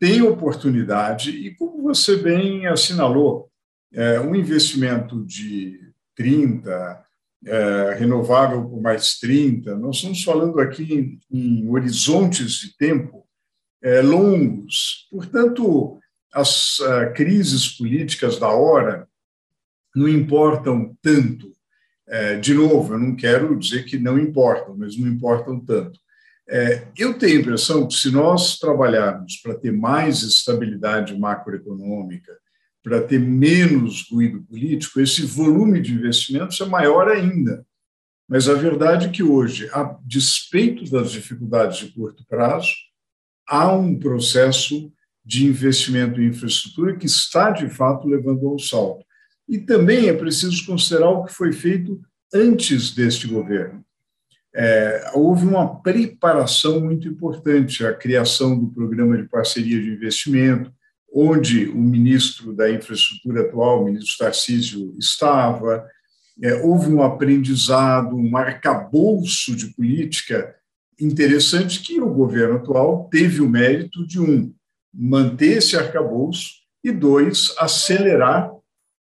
tem 0.00 0.22
oportunidade 0.22 1.30
e, 1.30 1.54
como 1.54 1.82
você 1.82 2.16
bem 2.16 2.66
assinalou, 2.66 3.50
é, 3.92 4.18
um 4.18 4.34
investimento 4.34 5.24
de 5.26 5.78
30, 6.16 7.04
é, 7.46 7.94
renovável 7.98 8.68
por 8.68 8.80
mais 8.80 9.18
30, 9.18 9.76
nós 9.76 9.96
estamos 9.96 10.22
falando 10.24 10.58
aqui 10.60 10.94
em, 10.94 11.20
em 11.30 11.68
horizontes 11.68 12.52
de 12.54 12.76
tempo 12.76 13.26
é, 13.82 14.00
longos. 14.00 15.06
Portanto, 15.10 15.99
as 16.32 16.78
uh, 16.78 17.12
crises 17.14 17.68
políticas 17.68 18.38
da 18.38 18.48
hora 18.48 19.08
não 19.94 20.08
importam 20.08 20.96
tanto. 21.02 21.50
É, 22.08 22.36
de 22.36 22.54
novo, 22.54 22.94
eu 22.94 22.98
não 22.98 23.14
quero 23.14 23.56
dizer 23.56 23.84
que 23.84 23.98
não 23.98 24.18
importam, 24.18 24.76
mas 24.76 24.96
não 24.96 25.08
importam 25.08 25.60
tanto. 25.60 25.98
É, 26.48 26.88
eu 26.98 27.16
tenho 27.16 27.38
a 27.38 27.40
impressão 27.40 27.86
que, 27.86 27.94
se 27.94 28.10
nós 28.10 28.58
trabalharmos 28.58 29.36
para 29.36 29.54
ter 29.54 29.72
mais 29.72 30.22
estabilidade 30.22 31.16
macroeconômica, 31.16 32.32
para 32.82 33.00
ter 33.00 33.20
menos 33.20 34.08
ruído 34.10 34.42
político, 34.42 35.00
esse 35.00 35.22
volume 35.22 35.80
de 35.80 35.94
investimentos 35.94 36.60
é 36.60 36.64
maior 36.64 37.08
ainda. 37.08 37.64
Mas 38.28 38.48
a 38.48 38.54
verdade 38.54 39.06
é 39.06 39.10
que 39.10 39.22
hoje, 39.22 39.68
a 39.72 39.96
despeito 40.04 40.90
das 40.90 41.12
dificuldades 41.12 41.78
de 41.78 41.92
curto 41.92 42.24
prazo, 42.26 42.72
há 43.46 43.72
um 43.72 43.96
processo 43.96 44.92
de 45.24 45.46
investimento 45.46 46.20
em 46.20 46.28
infraestrutura 46.28 46.96
que 46.96 47.06
está, 47.06 47.50
de 47.50 47.68
fato, 47.68 48.08
levando 48.08 48.46
ao 48.46 48.58
salto. 48.58 49.04
E 49.48 49.58
também 49.58 50.08
é 50.08 50.12
preciso 50.12 50.64
considerar 50.64 51.10
o 51.10 51.24
que 51.24 51.32
foi 51.32 51.52
feito 51.52 52.00
antes 52.32 52.94
deste 52.94 53.26
governo 53.26 53.84
é, 54.54 55.12
houve 55.14 55.46
uma 55.46 55.80
preparação 55.80 56.80
muito 56.80 57.06
importante, 57.08 57.84
a 57.84 57.94
criação 57.94 58.58
do 58.58 58.68
programa 58.68 59.16
de 59.16 59.28
parceria 59.28 59.80
de 59.80 59.90
investimento, 59.90 60.72
onde 61.12 61.68
o 61.68 61.78
ministro 61.78 62.52
da 62.52 62.70
infraestrutura 62.70 63.42
atual, 63.42 63.82
o 63.82 63.84
ministro 63.84 64.18
Tarcísio, 64.18 64.94
estava. 64.98 65.86
É, 66.42 66.54
houve 66.62 66.92
um 66.92 67.02
aprendizado, 67.02 68.16
um 68.16 68.36
arcabouço 68.36 69.54
de 69.54 69.68
política 69.74 70.54
interessante 71.00 71.80
que 71.80 72.00
o 72.00 72.12
governo 72.12 72.56
atual 72.56 73.08
teve 73.10 73.40
o 73.40 73.48
mérito 73.48 74.06
de, 74.06 74.20
um, 74.20 74.52
manter 74.92 75.58
esse 75.58 75.76
arcabouço 75.76 76.60
e, 76.82 76.90
dois, 76.90 77.54
acelerar, 77.58 78.50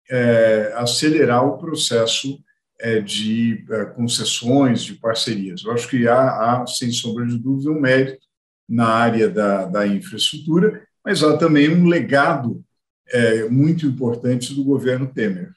é, 0.09 0.73
acelerar 0.75 1.45
o 1.45 1.57
processo 1.57 2.39
é, 2.79 2.99
de 2.99 3.65
é, 3.69 3.85
concessões, 3.85 4.83
de 4.83 4.95
parcerias. 4.95 5.63
Eu 5.63 5.71
acho 5.71 5.87
que 5.87 6.07
há, 6.07 6.61
há, 6.61 6.67
sem 6.67 6.91
sombra 6.91 7.25
de 7.25 7.37
dúvida, 7.37 7.71
um 7.71 7.79
mérito 7.79 8.25
na 8.67 8.87
área 8.87 9.29
da, 9.29 9.65
da 9.65 9.87
infraestrutura, 9.87 10.85
mas 11.03 11.23
há 11.23 11.37
também 11.37 11.69
um 11.69 11.87
legado 11.87 12.63
é, 13.07 13.45
muito 13.49 13.85
importante 13.85 14.53
do 14.53 14.63
governo 14.63 15.11
Temer. 15.11 15.51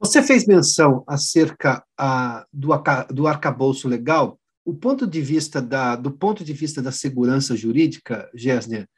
Você 0.00 0.22
fez 0.22 0.46
menção 0.46 1.04
acerca 1.06 1.84
a, 1.96 2.46
do, 2.50 2.70
do 3.10 3.26
arcabouço 3.26 3.86
legal. 3.86 4.39
O 4.70 4.74
ponto 4.74 5.04
de 5.04 5.20
vista 5.20 5.60
da, 5.60 5.96
do 5.96 6.12
ponto 6.12 6.44
de 6.44 6.52
vista 6.52 6.80
da 6.80 6.92
segurança 6.92 7.56
jurídica, 7.56 8.30
Gessner, 8.32 8.88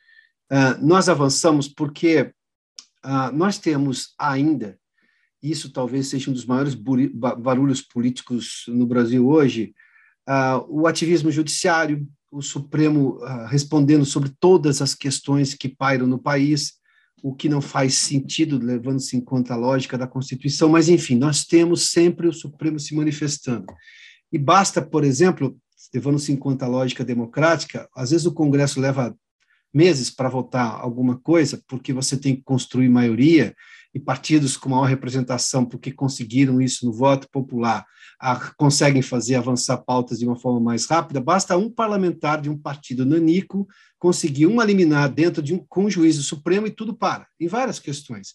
uh, 0.53 0.87
nós 0.87 1.09
avançamos 1.09 1.67
porque 1.67 2.31
uh, 3.03 3.33
nós 3.33 3.57
temos 3.57 4.13
ainda 4.19 4.79
isso 5.43 5.73
talvez 5.73 6.09
seja 6.09 6.31
um 6.31 6.35
dos 6.35 6.45
maiores 6.45 6.75
barulhos 6.75 7.81
políticos 7.81 8.65
no 8.69 8.87
Brasil 8.87 9.27
hoje, 9.27 9.75
uh, 10.29 10.63
o 10.69 10.87
ativismo 10.87 11.31
judiciário, 11.31 12.07
o 12.31 12.43
Supremo 12.43 13.19
respondendo 13.49 14.05
sobre 14.05 14.31
todas 14.39 14.83
as 14.83 14.95
questões 14.95 15.55
que 15.55 15.71
pairam 15.71 16.07
no 16.07 16.19
país, 16.19 16.75
o 17.23 17.35
que 17.35 17.49
não 17.49 17.63
faz 17.63 17.95
sentido, 17.95 18.59
levando-se 18.59 19.17
em 19.17 19.21
conta 19.23 19.55
a 19.55 19.57
lógica 19.57 19.97
da 19.97 20.07
Constituição, 20.07 20.69
mas, 20.69 20.91
enfim, 20.91 21.17
nós 21.17 21.47
temos 21.47 21.91
sempre 21.91 22.29
o 22.29 22.33
Supremo 22.33 22.79
se 22.79 22.95
manifestando. 22.95 23.67
E 24.33 24.39
basta, 24.39 24.81
por 24.81 25.05
exemplo, 25.05 25.59
levando-se 25.93 26.33
em 26.33 26.37
conta 26.37 26.65
a 26.65 26.69
lógica 26.69 27.05
democrática, 27.05 27.89
às 27.95 28.11
vezes 28.11 28.27
o 28.27 28.33
Congresso 28.33 28.81
leva 28.81 29.17
meses 29.73 30.11
para 30.11 30.29
votar 30.29 30.81
alguma 30.81 31.19
coisa, 31.19 31.63
porque 31.67 31.93
você 31.93 32.17
tem 32.17 32.37
que 32.37 32.43
construir 32.43 32.89
maioria, 32.89 33.55
e 33.95 34.01
partidos 34.01 34.57
com 34.57 34.71
maior 34.71 34.85
representação, 34.85 35.65
porque 35.65 35.93
conseguiram 35.93 36.61
isso 36.61 36.87
no 36.87 36.93
voto 36.93 37.29
popular, 37.31 37.85
a, 38.19 38.37
conseguem 38.55 39.03
fazer 39.03 39.35
avançar 39.35 39.77
pautas 39.79 40.19
de 40.19 40.27
uma 40.27 40.37
forma 40.37 40.61
mais 40.61 40.87
rápida, 40.87 41.21
basta 41.21 41.57
um 41.57 41.71
parlamentar 41.71 42.41
de 42.41 42.49
um 42.49 42.57
partido 42.57 43.05
nanico 43.05 43.67
conseguir 43.99 44.47
uma 44.47 44.65
liminar 44.65 45.11
dentro 45.13 45.43
de 45.43 45.55
um 45.55 45.59
com 45.69 45.91
juízo 45.91 46.23
supremo 46.23 46.67
e 46.67 46.71
tudo 46.71 46.95
para, 46.95 47.27
em 47.39 47.47
várias 47.47 47.79
questões. 47.79 48.35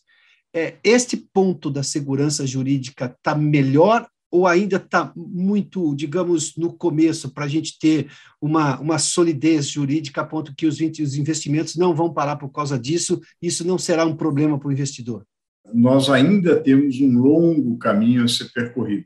É, 0.54 0.78
este 0.84 1.18
ponto 1.18 1.70
da 1.70 1.84
segurança 1.84 2.46
jurídica 2.46 3.06
está 3.06 3.36
melhor 3.36 4.08
ou 4.38 4.46
ainda 4.46 4.78
está 4.78 5.12
muito, 5.16 5.96
digamos, 5.96 6.56
no 6.56 6.72
começo, 6.72 7.34
para 7.34 7.46
a 7.46 7.48
gente 7.48 7.80
ter 7.80 8.08
uma, 8.40 8.80
uma 8.80 9.00
solidez 9.00 9.68
jurídica 9.68 10.22
a 10.22 10.26
ponto 10.26 10.54
que 10.56 10.68
os, 10.68 10.80
os 10.80 11.16
investimentos 11.16 11.76
não 11.76 11.96
vão 11.96 12.14
parar 12.14 12.36
por 12.36 12.50
causa 12.50 12.78
disso, 12.78 13.20
isso 13.42 13.66
não 13.66 13.78
será 13.78 14.06
um 14.06 14.16
problema 14.16 14.60
para 14.60 14.68
o 14.68 14.72
investidor? 14.72 15.26
Nós 15.74 16.10
ainda 16.10 16.56
temos 16.56 17.00
um 17.02 17.20
longo 17.20 17.78
caminho 17.78 18.24
a 18.24 18.28
ser 18.28 18.52
percorrido 18.54 19.06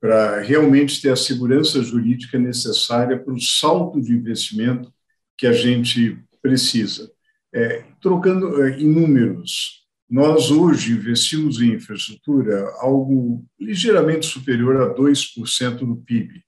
para 0.00 0.40
realmente 0.40 1.02
ter 1.02 1.10
a 1.10 1.16
segurança 1.16 1.82
jurídica 1.82 2.38
necessária 2.38 3.18
para 3.18 3.34
o 3.34 3.40
salto 3.40 4.00
de 4.00 4.12
investimento 4.12 4.92
que 5.36 5.46
a 5.46 5.52
gente 5.52 6.18
precisa. 6.40 7.10
É, 7.52 7.84
trocando 8.00 8.62
é, 8.62 8.80
em 8.80 8.88
números, 8.88 9.81
nós 10.12 10.50
hoje 10.50 10.92
investimos 10.92 11.58
em 11.58 11.72
infraestrutura 11.72 12.70
algo 12.80 13.46
ligeiramente 13.58 14.26
superior 14.26 14.82
a 14.82 14.94
2% 14.94 15.78
do 15.78 15.96
PIB. 15.96 16.44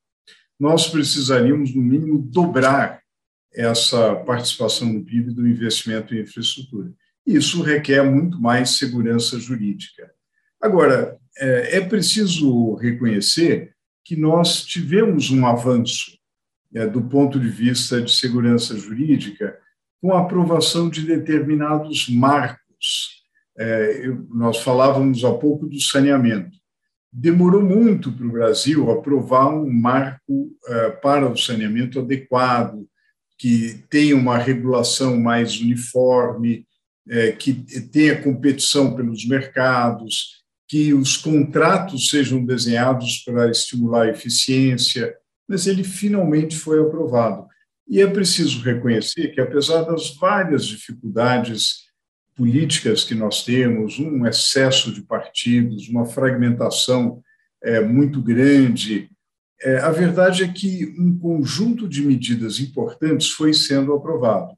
Nós 0.60 0.88
precisaríamos, 0.88 1.74
no 1.74 1.80
mínimo, 1.80 2.18
dobrar 2.18 3.00
essa 3.54 4.16
participação 4.16 4.92
no 4.92 5.02
PIB 5.02 5.32
do 5.32 5.48
investimento 5.48 6.14
em 6.14 6.20
infraestrutura. 6.20 6.92
Isso 7.26 7.62
requer 7.62 8.02
muito 8.02 8.38
mais 8.38 8.76
segurança 8.76 9.38
jurídica. 9.38 10.12
Agora, 10.60 11.16
é, 11.38 11.78
é 11.78 11.80
preciso 11.80 12.74
reconhecer 12.74 13.72
que 14.04 14.14
nós 14.14 14.62
tivemos 14.62 15.30
um 15.30 15.46
avanço 15.46 16.18
é, 16.74 16.86
do 16.86 17.00
ponto 17.00 17.40
de 17.40 17.48
vista 17.48 18.02
de 18.02 18.14
segurança 18.14 18.76
jurídica 18.76 19.58
com 20.02 20.12
a 20.12 20.20
aprovação 20.20 20.90
de 20.90 21.06
determinados 21.06 22.10
marcos 22.10 23.23
é, 23.56 24.08
nós 24.30 24.58
falávamos 24.58 25.24
há 25.24 25.32
pouco 25.32 25.66
do 25.66 25.80
saneamento. 25.80 26.56
Demorou 27.12 27.62
muito 27.62 28.10
para 28.12 28.26
o 28.26 28.32
Brasil 28.32 28.90
aprovar 28.90 29.48
um 29.54 29.72
marco 29.72 30.50
é, 30.66 30.90
para 30.90 31.28
o 31.28 31.36
saneamento 31.36 32.00
adequado, 32.00 32.86
que 33.38 33.84
tenha 33.88 34.16
uma 34.16 34.38
regulação 34.38 35.20
mais 35.20 35.60
uniforme, 35.60 36.66
é, 37.08 37.32
que 37.32 37.52
tenha 37.92 38.20
competição 38.20 38.94
pelos 38.96 39.26
mercados, 39.26 40.42
que 40.68 40.94
os 40.94 41.16
contratos 41.16 42.08
sejam 42.08 42.44
desenhados 42.44 43.18
para 43.18 43.50
estimular 43.50 44.06
a 44.06 44.10
eficiência, 44.10 45.14
mas 45.48 45.66
ele 45.66 45.84
finalmente 45.84 46.56
foi 46.56 46.80
aprovado. 46.80 47.46
E 47.86 48.00
é 48.00 48.06
preciso 48.06 48.62
reconhecer 48.62 49.28
que, 49.28 49.40
apesar 49.40 49.82
das 49.82 50.16
várias 50.16 50.66
dificuldades 50.66 51.83
políticas 52.36 53.04
que 53.04 53.14
nós 53.14 53.44
temos, 53.44 53.98
um 53.98 54.26
excesso 54.26 54.92
de 54.92 55.02
partidos, 55.02 55.88
uma 55.88 56.04
fragmentação 56.04 57.22
é, 57.62 57.80
muito 57.80 58.20
grande. 58.20 59.08
É, 59.62 59.78
a 59.78 59.90
verdade 59.90 60.42
é 60.42 60.48
que 60.48 60.94
um 60.98 61.16
conjunto 61.18 61.88
de 61.88 62.02
medidas 62.02 62.60
importantes 62.60 63.30
foi 63.30 63.54
sendo 63.54 63.94
aprovado. 63.94 64.52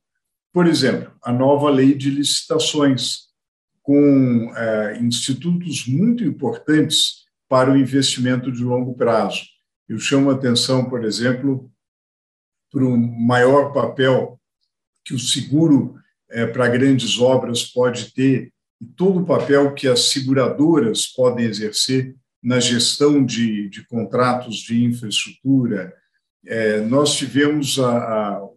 Por 0.53 0.67
exemplo, 0.67 1.13
a 1.23 1.33
nova 1.33 1.69
lei 1.69 1.95
de 1.95 2.11
licitações, 2.11 3.27
com 3.83 4.53
é, 4.57 4.99
institutos 4.99 5.87
muito 5.87 6.25
importantes 6.25 7.27
para 7.49 7.71
o 7.71 7.77
investimento 7.77 8.51
de 8.51 8.65
longo 8.65 8.95
prazo. 8.95 9.45
Eu 9.89 9.99
chamo 9.99 10.31
a 10.31 10.35
atenção, 10.35 10.89
por 10.89 11.05
exemplo, 11.05 11.71
para 12.73 12.85
o 12.85 12.97
maior 12.97 13.73
papel 13.73 14.41
que 15.05 15.15
o 15.15 15.19
seguro 15.19 15.95
é, 16.37 16.47
para 16.47 16.69
grandes 16.69 17.19
obras 17.19 17.63
pode 17.63 18.13
ter 18.13 18.53
e 18.79 18.85
todo 18.85 19.21
o 19.21 19.25
papel 19.25 19.73
que 19.73 19.89
as 19.89 20.11
seguradoras 20.11 21.07
podem 21.07 21.47
exercer 21.47 22.15
na 22.43 22.61
gestão 22.61 23.25
de, 23.25 23.71
de 23.71 23.87
contratos 23.87 24.57
de 24.57 24.85
infraestrutura. 24.85 25.95
É, 26.47 26.83
nós 26.83 27.17
tivemos 27.17 27.79
a, 27.79 27.97
a, 27.97 28.49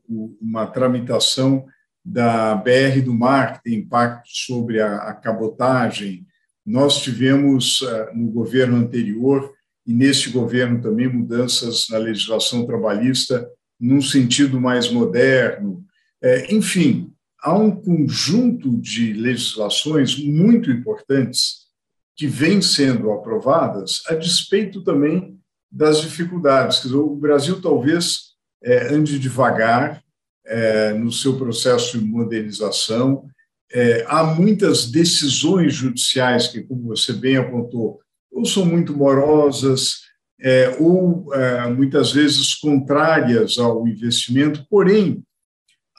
uma 0.42 0.68
tramitação 0.68 1.66
da 2.04 2.54
BR 2.54 3.02
do 3.02 3.14
Mar, 3.14 3.54
que 3.54 3.70
tem 3.70 3.80
impacto 3.80 4.28
sobre 4.28 4.82
a, 4.82 4.98
a 4.98 5.14
cabotagem. 5.14 6.26
Nós 6.66 7.02
tivemos, 7.02 7.80
uh, 7.82 8.08
no 8.14 8.30
governo 8.30 8.76
anterior, 8.76 9.54
e 9.88 9.94
neste 9.94 10.30
governo 10.30 10.82
também, 10.82 11.08
mudanças 11.08 11.88
na 11.90 11.98
legislação 11.98 12.66
trabalhista 12.66 13.50
num 13.80 14.02
sentido 14.02 14.60
mais 14.60 14.92
moderno. 14.92 15.84
É, 16.22 16.54
enfim, 16.54 17.14
há 17.42 17.58
um 17.58 17.72
conjunto 17.72 18.78
de 18.78 19.14
legislações 19.14 20.18
muito 20.18 20.70
importantes 20.70 21.68
que 22.16 22.28
vêm 22.28 22.62
sendo 22.62 23.12
aprovadas 23.12 24.02
a 24.08 24.14
despeito 24.14 24.84
também 24.84 25.40
das 25.72 26.02
dificuldades. 26.02 26.82
Dizer, 26.82 26.96
o 26.96 27.16
Brasil 27.16 27.62
talvez 27.62 28.30
é, 28.64 28.94
ande 28.94 29.18
devagar 29.18 30.04
é, 30.46 30.94
no 30.94 31.12
seu 31.12 31.38
processo 31.38 31.98
de 31.98 32.04
modernização. 32.04 33.26
É, 33.72 34.04
há 34.08 34.24
muitas 34.24 34.90
decisões 34.92 35.74
judiciais 35.76 36.48
que, 36.48 36.64
como 36.64 36.88
você 36.88 37.14
bem 37.14 37.38
apontou, 37.38 38.00
ou 38.32 38.46
são 38.46 38.66
muito 38.66 38.96
morosas, 38.96 40.02
é, 40.42 40.76
ou 40.80 41.34
é, 41.34 41.70
muitas 41.70 42.12
vezes 42.12 42.56
contrárias 42.56 43.58
ao 43.58 43.88
investimento, 43.88 44.66
porém, 44.70 45.24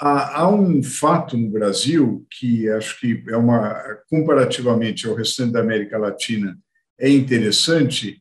Há, 0.00 0.40
há, 0.40 0.48
um 0.48 0.82
fato 0.82 1.36
no 1.36 1.50
Brasil 1.50 2.26
que 2.30 2.70
acho 2.70 2.98
que 2.98 3.22
é 3.28 3.36
uma 3.36 3.74
comparativamente 4.08 5.06
ao 5.06 5.14
restante 5.14 5.52
da 5.52 5.60
América 5.60 5.98
Latina 5.98 6.58
é 6.98 7.10
interessante. 7.10 8.18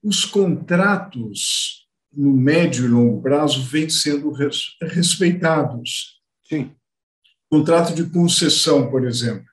Os 0.00 0.24
contratos 0.24 1.88
no 2.12 2.32
médio 2.32 2.84
e 2.84 2.88
longo 2.88 3.20
prazo 3.20 3.62
vêm 3.64 3.88
sendo 3.88 4.32
respeitados. 4.80 6.20
Sim. 6.48 6.70
Contrato 7.50 7.94
de 7.94 8.04
concessão, 8.04 8.88
por 8.88 9.04
exemplo. 9.04 9.46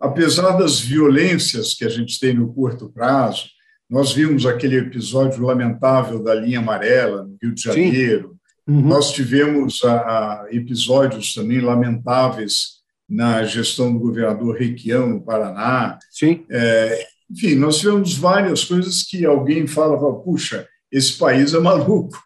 Apesar 0.00 0.58
das 0.58 0.80
violências 0.80 1.74
que 1.74 1.84
a 1.84 1.88
gente 1.88 2.18
tem 2.18 2.34
no 2.34 2.52
curto 2.52 2.90
prazo, 2.90 3.48
nós 3.88 4.12
vimos 4.12 4.46
aquele 4.46 4.76
episódio 4.76 5.42
lamentável 5.42 6.22
da 6.22 6.34
linha 6.34 6.58
amarela 6.58 7.24
no 7.24 7.38
Rio 7.40 7.54
de 7.54 7.62
Janeiro, 7.62 8.36
Uhum. 8.66 8.80
Nós 8.80 9.12
tivemos 9.12 9.82
a, 9.84 9.94
a 10.42 10.46
episódios 10.50 11.34
também 11.34 11.60
lamentáveis 11.60 12.82
na 13.08 13.44
gestão 13.44 13.92
do 13.92 13.98
governador 13.98 14.56
Requião, 14.56 15.08
no 15.08 15.22
Paraná. 15.22 15.98
Sim. 16.10 16.44
É, 16.50 17.06
enfim, 17.30 17.54
nós 17.56 17.78
tivemos 17.78 18.16
várias 18.16 18.64
coisas 18.64 19.02
que 19.02 19.24
alguém 19.24 19.66
fala, 19.66 19.98
fala 19.98 20.20
puxa, 20.20 20.66
esse 20.90 21.18
país 21.18 21.52
é 21.52 21.58
maluco. 21.58 22.18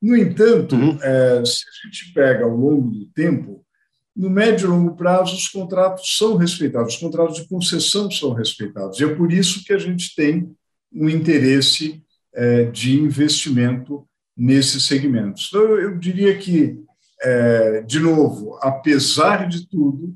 No 0.00 0.16
entanto, 0.16 0.76
uhum. 0.76 0.98
é, 1.02 1.42
se 1.44 1.64
a 1.64 1.86
gente 1.86 2.12
pega 2.12 2.44
ao 2.44 2.54
longo 2.54 2.90
do 2.90 3.06
tempo, 3.06 3.64
no 4.14 4.30
médio 4.30 4.66
e 4.66 4.70
longo 4.70 4.96
prazo, 4.96 5.34
os 5.34 5.48
contratos 5.48 6.16
são 6.16 6.36
respeitados, 6.36 6.94
os 6.94 7.00
contratos 7.00 7.36
de 7.36 7.48
concessão 7.48 8.10
são 8.10 8.32
respeitados. 8.32 8.98
E 8.98 9.04
é 9.04 9.14
por 9.14 9.32
isso 9.32 9.64
que 9.64 9.72
a 9.72 9.78
gente 9.78 10.14
tem 10.14 10.50
um 10.92 11.08
interesse 11.08 12.02
é, 12.34 12.64
de 12.64 12.98
investimento 12.98 14.06
nesses 14.36 14.84
segmentos. 14.84 15.48
Então, 15.48 15.62
eu 15.78 15.96
diria 15.98 16.36
que, 16.36 16.78
é, 17.22 17.82
de 17.82 17.98
novo, 17.98 18.58
apesar 18.60 19.48
de 19.48 19.66
tudo, 19.66 20.14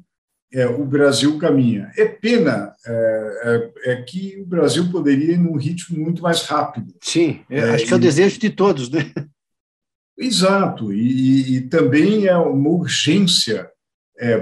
é, 0.52 0.66
o 0.66 0.84
Brasil 0.84 1.38
caminha. 1.38 1.90
É 1.96 2.04
pena 2.04 2.74
é, 2.84 2.92
é, 3.84 3.92
é, 3.92 4.02
que 4.02 4.40
o 4.40 4.46
Brasil 4.46 4.90
poderia 4.90 5.34
ir 5.34 5.38
num 5.38 5.56
ritmo 5.56 5.98
muito 5.98 6.22
mais 6.22 6.42
rápido. 6.42 6.92
Sim, 7.00 7.40
é, 7.48 7.60
acho 7.70 7.86
que 7.86 7.92
é 7.92 7.96
o 7.96 8.00
desejo 8.00 8.38
de 8.38 8.50
todos, 8.50 8.90
né? 8.90 9.12
Exato, 10.18 10.92
e, 10.92 11.56
e 11.56 11.60
também 11.62 12.26
é 12.26 12.36
uma 12.36 12.68
urgência 12.68 13.70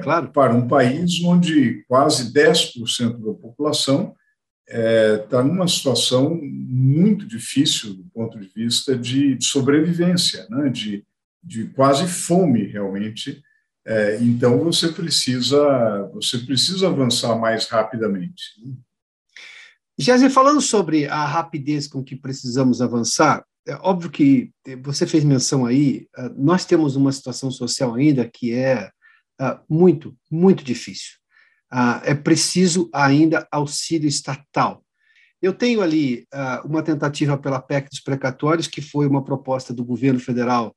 claro. 0.02 0.32
para 0.32 0.52
um 0.52 0.66
país 0.66 1.22
onde 1.22 1.84
quase 1.86 2.32
10% 2.32 3.12
da 3.12 3.34
população 3.34 4.12
está 4.68 5.38
é, 5.38 5.42
numa 5.42 5.66
situação 5.66 6.38
muito 6.42 7.26
difícil 7.26 7.94
do 7.94 8.04
ponto 8.04 8.38
de 8.38 8.48
vista 8.48 8.96
de, 8.96 9.34
de 9.34 9.44
sobrevivência, 9.44 10.46
né? 10.50 10.68
de, 10.68 11.04
de 11.42 11.68
quase 11.68 12.06
fome 12.06 12.66
realmente. 12.66 13.42
É, 13.86 14.18
então 14.20 14.62
você 14.62 14.88
precisa 14.88 16.10
você 16.12 16.38
precisa 16.38 16.88
avançar 16.88 17.34
mais 17.38 17.66
rapidamente. 17.66 18.42
Jéssica, 19.98 20.30
falando 20.30 20.60
sobre 20.60 21.06
a 21.06 21.24
rapidez 21.24 21.88
com 21.88 22.04
que 22.04 22.14
precisamos 22.14 22.82
avançar, 22.82 23.44
é 23.66 23.74
óbvio 23.82 24.10
que 24.10 24.50
você 24.82 25.06
fez 25.06 25.24
menção 25.24 25.66
aí, 25.66 26.06
ah, 26.16 26.30
nós 26.36 26.64
temos 26.64 26.96
uma 26.96 27.10
situação 27.12 27.50
social 27.50 27.94
ainda 27.94 28.28
que 28.28 28.52
é 28.52 28.90
ah, 29.38 29.60
muito, 29.68 30.16
muito 30.30 30.62
difícil. 30.62 31.18
Ah, 31.70 32.00
é 32.04 32.14
preciso 32.14 32.88
ainda 32.92 33.46
auxílio 33.50 34.08
estatal. 34.08 34.82
Eu 35.40 35.52
tenho 35.52 35.80
ali 35.80 36.26
uma 36.64 36.82
tentativa 36.82 37.38
pela 37.38 37.60
PEC 37.60 37.88
dos 37.90 38.00
precatórios, 38.00 38.66
que 38.66 38.80
foi 38.80 39.06
uma 39.06 39.22
proposta 39.22 39.72
do 39.72 39.84
governo 39.84 40.18
federal 40.18 40.74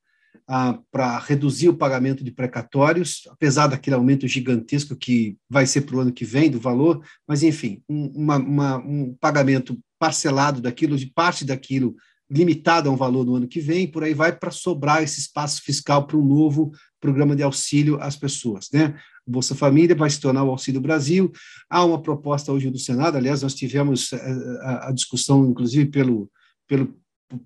para 0.92 1.18
reduzir 1.20 1.70
o 1.70 1.78
pagamento 1.78 2.24
de 2.24 2.32
precatórios, 2.32 3.22
apesar 3.30 3.68
daquele 3.68 3.96
aumento 3.96 4.28
gigantesco 4.28 4.96
que 4.96 5.38
vai 5.50 5.66
ser 5.66 5.82
para 5.82 5.96
o 5.96 6.00
ano 6.00 6.12
que 6.12 6.26
vem 6.26 6.50
do 6.50 6.60
valor, 6.60 7.04
mas 7.28 7.42
enfim, 7.42 7.82
um, 7.88 8.12
uma, 8.16 8.38
uma, 8.38 8.78
um 8.78 9.16
pagamento 9.20 9.80
parcelado 9.98 10.62
daquilo, 10.62 10.98
de 10.98 11.06
parte 11.06 11.46
daquilo 11.46 11.96
limitado 12.30 12.90
a 12.90 12.92
um 12.92 12.96
valor 12.96 13.26
no 13.26 13.36
ano 13.36 13.48
que 13.48 13.60
vem, 13.60 13.88
por 13.88 14.04
aí 14.04 14.14
vai 14.14 14.32
para 14.32 14.52
sobrar 14.52 15.04
esse 15.04 15.20
espaço 15.20 15.62
fiscal 15.62 16.08
para 16.08 16.18
um 16.18 16.26
novo 16.26 16.72
programa 17.00 17.36
de 17.36 17.44
auxílio 17.44 18.02
às 18.02 18.16
pessoas, 18.16 18.68
né? 18.72 18.96
Bolsa 19.32 19.56
Família 19.56 19.96
vai 19.96 20.10
se 20.10 20.20
tornar 20.20 20.44
o 20.44 20.50
Auxílio 20.50 20.82
Brasil. 20.82 21.32
Há 21.70 21.84
uma 21.84 22.02
proposta 22.02 22.52
hoje 22.52 22.70
do 22.70 22.78
Senado, 22.78 23.18
aliás, 23.18 23.42
nós 23.42 23.56
tivemos 23.56 24.12
eh, 24.14 24.60
a, 24.62 24.90
a 24.90 24.92
discussão, 24.92 25.46
inclusive, 25.46 25.90
pelo, 25.90 26.30
pelo 26.68 26.94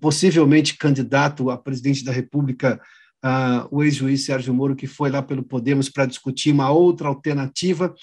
possivelmente 0.00 0.76
candidato 0.76 1.50
a 1.50 1.56
presidente 1.56 2.04
da 2.04 2.12
República, 2.12 2.80
uh, 3.24 3.68
o 3.70 3.82
ex-juiz 3.82 4.24
Sérgio 4.24 4.52
Moro, 4.52 4.76
que 4.76 4.86
foi 4.86 5.10
lá 5.10 5.22
pelo 5.22 5.42
Podemos 5.42 5.88
para 5.88 6.06
discutir 6.06 6.52
uma 6.52 6.70
outra 6.70 7.08
alternativa 7.08 7.94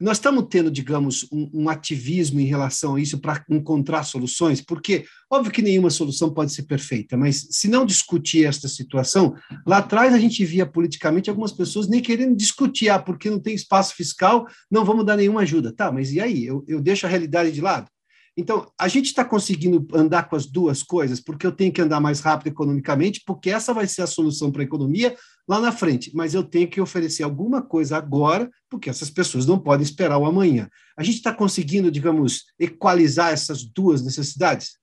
nós 0.00 0.16
estamos 0.16 0.46
tendo, 0.48 0.70
digamos, 0.70 1.26
um, 1.30 1.50
um 1.52 1.68
ativismo 1.68 2.40
em 2.40 2.46
relação 2.46 2.94
a 2.94 3.00
isso 3.00 3.18
para 3.18 3.44
encontrar 3.50 4.02
soluções, 4.02 4.60
porque, 4.60 5.04
óbvio 5.30 5.52
que 5.52 5.60
nenhuma 5.60 5.90
solução 5.90 6.32
pode 6.32 6.52
ser 6.52 6.62
perfeita, 6.62 7.16
mas 7.16 7.48
se 7.50 7.68
não 7.68 7.84
discutir 7.84 8.46
esta 8.46 8.66
situação, 8.66 9.34
lá 9.66 9.78
atrás 9.78 10.14
a 10.14 10.18
gente 10.18 10.44
via 10.44 10.64
politicamente 10.64 11.28
algumas 11.28 11.52
pessoas 11.52 11.86
nem 11.86 12.00
querendo 12.00 12.34
discutir, 12.34 12.88
ah, 12.88 12.98
porque 12.98 13.28
não 13.28 13.38
tem 13.38 13.54
espaço 13.54 13.94
fiscal, 13.94 14.46
não 14.70 14.84
vamos 14.84 15.04
dar 15.04 15.16
nenhuma 15.16 15.42
ajuda. 15.42 15.70
Tá, 15.72 15.92
mas 15.92 16.12
e 16.12 16.20
aí? 16.20 16.46
Eu, 16.46 16.64
eu 16.66 16.80
deixo 16.80 17.06
a 17.06 17.08
realidade 17.08 17.52
de 17.52 17.60
lado? 17.60 17.90
Então, 18.36 18.70
a 18.78 18.88
gente 18.88 19.06
está 19.06 19.24
conseguindo 19.24 19.86
andar 19.92 20.28
com 20.28 20.36
as 20.36 20.46
duas 20.46 20.82
coisas, 20.82 21.20
porque 21.20 21.46
eu 21.46 21.52
tenho 21.52 21.72
que 21.72 21.82
andar 21.82 22.00
mais 22.00 22.20
rápido 22.20 22.46
economicamente, 22.46 23.22
porque 23.26 23.50
essa 23.50 23.74
vai 23.74 23.86
ser 23.86 24.02
a 24.02 24.06
solução 24.06 24.50
para 24.50 24.62
a 24.62 24.64
economia 24.64 25.14
lá 25.50 25.60
na 25.60 25.72
frente, 25.72 26.12
mas 26.14 26.32
eu 26.32 26.44
tenho 26.44 26.68
que 26.68 26.80
oferecer 26.80 27.24
alguma 27.24 27.60
coisa 27.60 27.96
agora, 27.96 28.48
porque 28.68 28.88
essas 28.88 29.10
pessoas 29.10 29.46
não 29.46 29.58
podem 29.58 29.82
esperar 29.82 30.16
o 30.16 30.24
amanhã. 30.24 30.70
A 30.96 31.02
gente 31.02 31.16
está 31.16 31.34
conseguindo, 31.34 31.90
digamos, 31.90 32.44
equalizar 32.56 33.32
essas 33.32 33.64
duas 33.64 34.00
necessidades? 34.00 34.78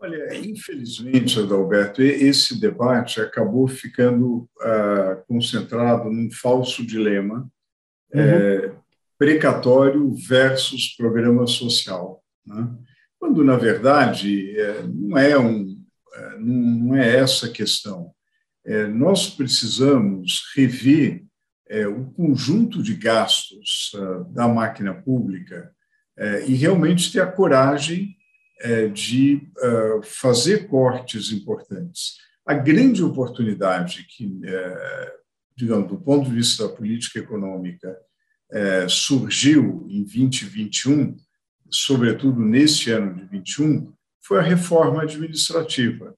Olha, 0.00 0.38
infelizmente, 0.38 1.40
Adalberto, 1.40 2.00
esse 2.00 2.60
debate 2.60 3.20
acabou 3.20 3.66
ficando 3.66 4.48
uh, 4.60 5.26
concentrado 5.26 6.08
num 6.08 6.30
falso 6.30 6.86
dilema. 6.86 7.50
Uhum. 8.14 8.20
É, 8.20 8.72
precatório 9.18 10.14
versus 10.14 10.94
programa 10.96 11.44
social, 11.48 12.22
né? 12.46 12.72
quando 13.18 13.42
na 13.42 13.56
verdade 13.56 14.56
é, 14.58 14.82
não 14.86 15.18
é 15.18 15.36
um 15.36 15.76
é, 16.14 16.38
não 16.38 16.94
é 16.94 17.16
essa 17.16 17.46
a 17.46 17.50
questão. 17.50 18.14
É, 18.68 18.86
nós 18.86 19.30
precisamos 19.30 20.42
rever 20.54 21.24
o 21.98 22.10
conjunto 22.12 22.82
de 22.82 22.94
gastos 22.94 23.92
da 24.30 24.48
máquina 24.48 24.94
pública 24.94 25.70
e 26.46 26.54
realmente 26.54 27.12
ter 27.12 27.20
a 27.20 27.30
coragem 27.30 28.16
de 28.94 29.50
fazer 30.02 30.66
cortes 30.66 31.30
importantes. 31.30 32.14
A 32.46 32.54
grande 32.54 33.04
oportunidade 33.04 34.06
que, 34.08 34.40
digamos, 35.54 35.88
do 35.88 35.98
ponto 35.98 36.30
de 36.30 36.36
vista 36.36 36.66
da 36.66 36.74
política 36.74 37.18
econômica, 37.18 37.94
é, 38.50 38.88
surgiu 38.88 39.86
em 39.88 40.02
2021, 40.02 41.16
sobretudo 41.70 42.40
neste 42.40 42.90
ano 42.90 43.14
de 43.14 43.24
21, 43.26 43.92
foi 44.22 44.38
a 44.38 44.42
reforma 44.42 45.02
administrativa. 45.02 46.14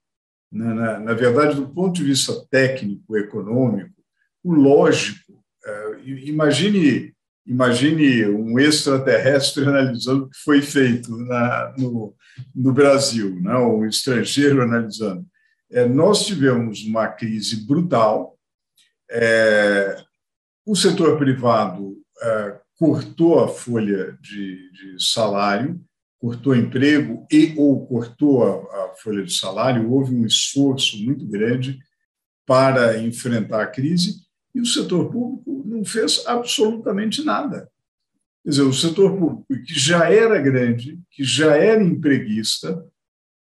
Na, 0.51 0.75
na, 0.75 1.01
na 1.01 1.15
verdade, 1.15 1.57
do 1.57 1.69
ponto 1.69 1.95
de 1.95 2.05
vista 2.05 2.33
técnico, 2.51 3.17
econômico, 3.17 3.95
o 4.43 4.53
lógico, 4.53 5.43
é, 5.65 6.01
imagine 6.05 7.15
imagine 7.47 8.27
um 8.27 8.59
extraterrestre 8.61 9.65
analisando 9.65 10.25
o 10.25 10.31
que 10.31 10.39
foi 10.39 10.63
feito 10.63 11.17
na, 11.17 11.75
no, 11.77 12.15
no 12.55 12.73
Brasil, 12.73 13.41
né? 13.41 13.57
um 13.57 13.85
estrangeiro 13.87 14.63
analisando. 14.63 15.27
É, 15.71 15.87
nós 15.87 16.27
tivemos 16.27 16.85
uma 16.85 17.09
crise 17.09 17.67
brutal, 17.67 18.39
é, 19.11 19.97
o 20.65 20.77
setor 20.77 21.19
privado 21.19 21.89
uh, 21.89 22.61
cortou 22.77 23.43
a 23.43 23.49
folha 23.49 24.17
de, 24.21 24.71
de, 24.71 25.05
salário, 25.05 25.81
cortou 26.21 26.55
emprego 26.55 27.27
e 27.33 27.55
ou 27.57 27.87
cortou 27.87 28.45
a, 28.45 28.85
a 28.85 28.95
folha 28.95 29.25
de 29.25 29.33
salário, 29.33 29.91
houve 29.91 30.15
um 30.15 30.27
esforço 30.27 31.03
muito 31.03 31.27
grande 31.27 31.79
para 32.47 32.99
enfrentar 32.99 33.63
a 33.63 33.67
crise 33.67 34.21
e 34.55 34.61
o 34.61 34.67
setor 34.67 35.11
público 35.11 35.63
não 35.67 35.85
fez 35.85 36.25
absolutamente 36.27 37.25
nada. 37.25 37.71
Quer 38.43 38.51
dizer, 38.51 38.63
o 38.63 38.73
setor 38.73 39.17
público, 39.17 39.47
que 39.65 39.79
já 39.79 40.11
era 40.11 40.39
grande, 40.41 40.99
que 41.11 41.25
já 41.25 41.57
era 41.57 41.83
empreguista, 41.83 42.85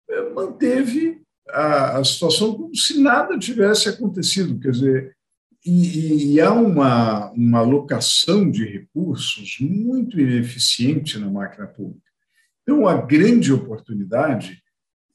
eh, 0.09 0.31
manteve 0.31 1.21
a, 1.49 1.99
a 1.99 2.05
situação 2.05 2.55
como 2.55 2.75
se 2.75 3.01
nada 3.01 3.39
tivesse 3.39 3.89
acontecido. 3.89 4.59
Quer 4.59 4.71
dizer, 4.71 5.17
e, 5.65 6.35
e, 6.35 6.41
há 6.41 6.53
uma, 6.53 7.31
uma 7.33 7.59
alocação 7.61 8.51
de 8.51 8.65
recursos 8.65 9.57
muito 9.61 10.21
ineficiente 10.21 11.19
na 11.19 11.31
máquina 11.31 11.67
pública. 11.67 12.05
Então, 12.65 12.89
a 12.89 13.01
grande 13.01 13.53
oportunidade 13.53 14.63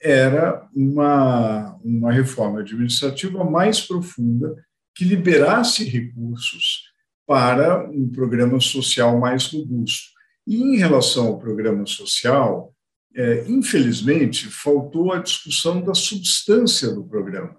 era 0.02 0.68
uma, 0.74 1.76
uma 1.84 2.12
reforma 2.12 2.62
administrativa 2.62 3.44
mais 3.44 3.82
profunda 3.82 4.56
que 4.96 5.04
liberasse 5.04 5.84
recursos 5.84 6.84
para 7.28 7.90
um 7.90 8.10
programa 8.10 8.60
social 8.60 9.20
mais 9.20 9.48
robusto. 9.48 10.10
E, 10.48 10.62
em 10.62 10.78
relação 10.78 11.28
ao 11.28 11.40
programa 11.40 11.86
social, 11.86 12.74
é, 13.16 13.46
infelizmente, 13.48 14.48
faltou 14.48 15.12
a 15.12 15.20
discussão 15.20 15.82
da 15.82 15.94
substância 15.94 16.94
do 16.94 17.04
programa. 17.04 17.58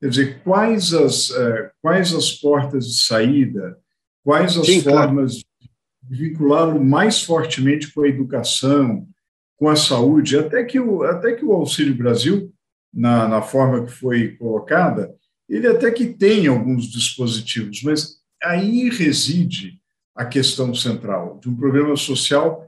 Quer 0.00 0.08
dizer, 0.08 0.42
quais 0.42 0.92
as, 0.92 1.30
eh, 1.30 1.70
quais 1.80 2.12
as 2.12 2.30
portas 2.32 2.86
de 2.86 3.02
saída, 3.02 3.78
quais 4.22 4.56
as 4.56 4.66
Sim, 4.66 4.82
formas 4.82 5.32
claro. 5.32 5.70
de 6.02 6.16
vinculá-lo 6.18 6.84
mais 6.84 7.22
fortemente 7.22 7.92
com 7.92 8.02
a 8.02 8.08
educação, 8.08 9.08
com 9.56 9.68
a 9.68 9.76
saúde, 9.76 10.38
até 10.38 10.64
que 10.64 10.78
o, 10.78 11.02
até 11.02 11.34
que 11.34 11.44
o 11.44 11.52
Auxílio 11.52 11.94
Brasil, 11.94 12.52
na, 12.92 13.26
na 13.26 13.42
forma 13.42 13.84
que 13.84 13.92
foi 13.92 14.36
colocada, 14.36 15.14
ele 15.48 15.66
até 15.66 15.90
que 15.90 16.06
tem 16.06 16.46
alguns 16.46 16.86
dispositivos, 16.90 17.82
mas 17.82 18.16
aí 18.42 18.88
reside 18.88 19.80
a 20.14 20.24
questão 20.24 20.74
central 20.74 21.38
de 21.40 21.48
um 21.48 21.56
programa 21.56 21.96
social 21.96 22.66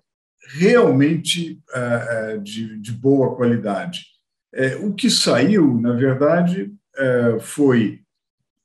realmente 0.57 1.61
uh, 1.74 2.40
de, 2.40 2.79
de 2.79 2.92
boa 2.92 3.35
qualidade. 3.37 4.07
É, 4.55 4.77
o 4.77 4.94
que 4.94 5.11
saiu, 5.11 5.79
na 5.79 5.92
verdade, 5.92 6.72
é, 6.96 7.38
foi 7.38 8.01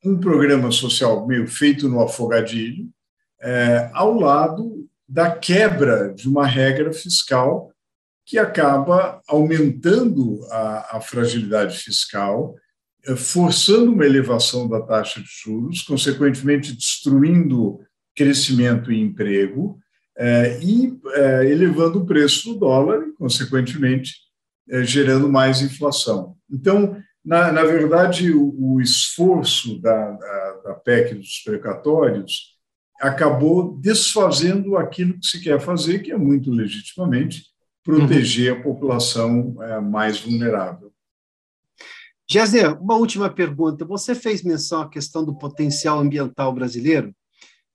um 0.04 0.18
programa 0.18 0.72
social 0.72 1.28
meio 1.28 1.46
feito 1.46 1.90
no 1.90 2.02
afogadilho, 2.02 2.90
ao 3.92 4.14
lado 4.18 4.88
da 5.08 5.30
quebra 5.32 6.14
de 6.14 6.30
uma 6.30 6.48
regra 6.48 6.94
fiscal 6.94 7.73
que 8.26 8.38
acaba 8.38 9.22
aumentando 9.28 10.40
a, 10.50 10.98
a 10.98 11.02
fragilidade 11.02 11.78
fiscal, 11.78 12.56
é, 13.06 13.16
forçando 13.16 13.92
uma 13.92 14.06
elevação 14.06 14.68
da 14.68 14.82
taxa 14.82 15.20
de 15.20 15.28
juros, 15.44 15.82
consequentemente 15.82 16.74
destruindo 16.74 17.80
crescimento 18.16 18.92
e 18.92 19.02
emprego, 19.02 19.78
é, 20.18 20.60
e 20.62 20.98
é, 21.16 21.52
elevando 21.52 22.00
o 22.00 22.06
preço 22.06 22.54
do 22.54 22.60
dólar 22.60 23.04
e, 23.08 23.14
consequentemente, 23.14 24.14
gerando 24.84 25.28
mais 25.28 25.62
inflação. 25.62 26.38
Então, 26.50 26.96
na, 27.26 27.52
na 27.52 27.64
verdade, 27.64 28.32
o, 28.32 28.56
o 28.58 28.80
esforço 28.80 29.82
da, 29.82 30.12
da, 30.12 30.62
da 30.64 30.74
PEC 30.76 31.16
dos 31.16 31.40
precatórios 31.44 32.54
acabou 33.02 33.78
desfazendo 33.78 34.78
aquilo 34.78 35.20
que 35.20 35.26
se 35.26 35.42
quer 35.42 35.60
fazer, 35.60 36.00
que 36.00 36.14
é 36.14 36.18
muito 36.18 36.50
legitimamente 36.50 37.53
proteger 37.84 38.54
uhum. 38.54 38.60
a 38.60 38.64
população 38.64 39.56
é, 39.62 39.80
mais 39.80 40.20
vulnerável. 40.22 40.92
Gessner, 42.30 42.82
uma 42.82 42.96
última 42.96 43.30
pergunta. 43.30 43.86
Você 43.86 44.16
fez 44.16 44.42
menção 44.42 44.82
à 44.82 44.90
questão 44.90 45.24
do 45.24 45.38
potencial 45.38 46.00
ambiental 46.00 46.54
brasileiro 46.54 47.14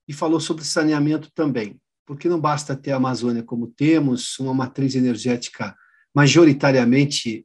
e 0.08 0.12
falou 0.12 0.40
sobre 0.40 0.64
saneamento 0.64 1.30
também, 1.34 1.78
porque 2.06 2.28
não 2.28 2.40
basta 2.40 2.74
ter 2.74 2.92
a 2.92 2.96
Amazônia 2.96 3.42
como 3.42 3.68
temos, 3.68 4.38
uma 4.38 4.54
matriz 4.54 4.94
energética 4.94 5.76
majoritariamente 6.14 7.44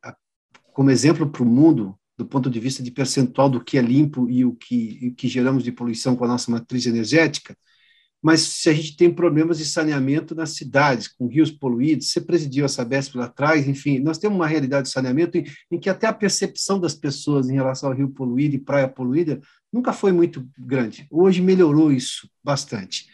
como 0.72 0.90
exemplo 0.90 1.30
para 1.30 1.44
o 1.44 1.46
mundo, 1.46 1.96
do 2.18 2.26
ponto 2.26 2.50
de 2.50 2.60
vista 2.60 2.82
de 2.82 2.90
percentual 2.90 3.50
do 3.50 3.64
que 3.64 3.78
é 3.78 3.82
limpo 3.82 4.30
e 4.30 4.46
o 4.46 4.56
que, 4.56 5.10
o 5.12 5.16
que 5.16 5.28
geramos 5.28 5.64
de 5.64 5.72
poluição 5.72 6.16
com 6.16 6.24
a 6.24 6.28
nossa 6.28 6.50
matriz 6.50 6.86
energética, 6.86 7.56
mas 8.24 8.40
se 8.40 8.70
a 8.70 8.74
gente 8.74 8.96
tem 8.96 9.12
problemas 9.12 9.58
de 9.58 9.66
saneamento 9.66 10.34
nas 10.34 10.52
cidades, 10.52 11.10
com 11.10 11.28
rios 11.28 11.52
poluídos, 11.52 12.10
você 12.10 12.22
presidiu 12.22 12.64
a 12.64 12.70
Sabesp 12.70 13.18
lá 13.18 13.26
atrás, 13.26 13.68
enfim, 13.68 14.00
nós 14.00 14.18
temos 14.18 14.38
uma 14.38 14.48
realidade 14.48 14.88
de 14.88 14.94
saneamento 14.94 15.38
em, 15.38 15.44
em, 15.70 15.78
que 15.78 15.90
até 15.90 16.08
a 16.08 16.14
percepção 16.14 16.80
das 16.80 16.96
pessoas 16.96 17.50
em 17.50 17.54
relação 17.54 17.90
ao 17.90 17.96
rio 17.96 18.10
poluído 18.10 18.56
e 18.56 18.60
praia 18.60 18.88
poluída 18.88 19.42
nunca 19.72 19.92
foi 19.92 20.14
muito 20.14 20.48
grande. 20.58 21.06
Hoje 21.12 21.42
melhorou 21.42 21.92
isso 21.92 22.30
bastante. 22.42 23.08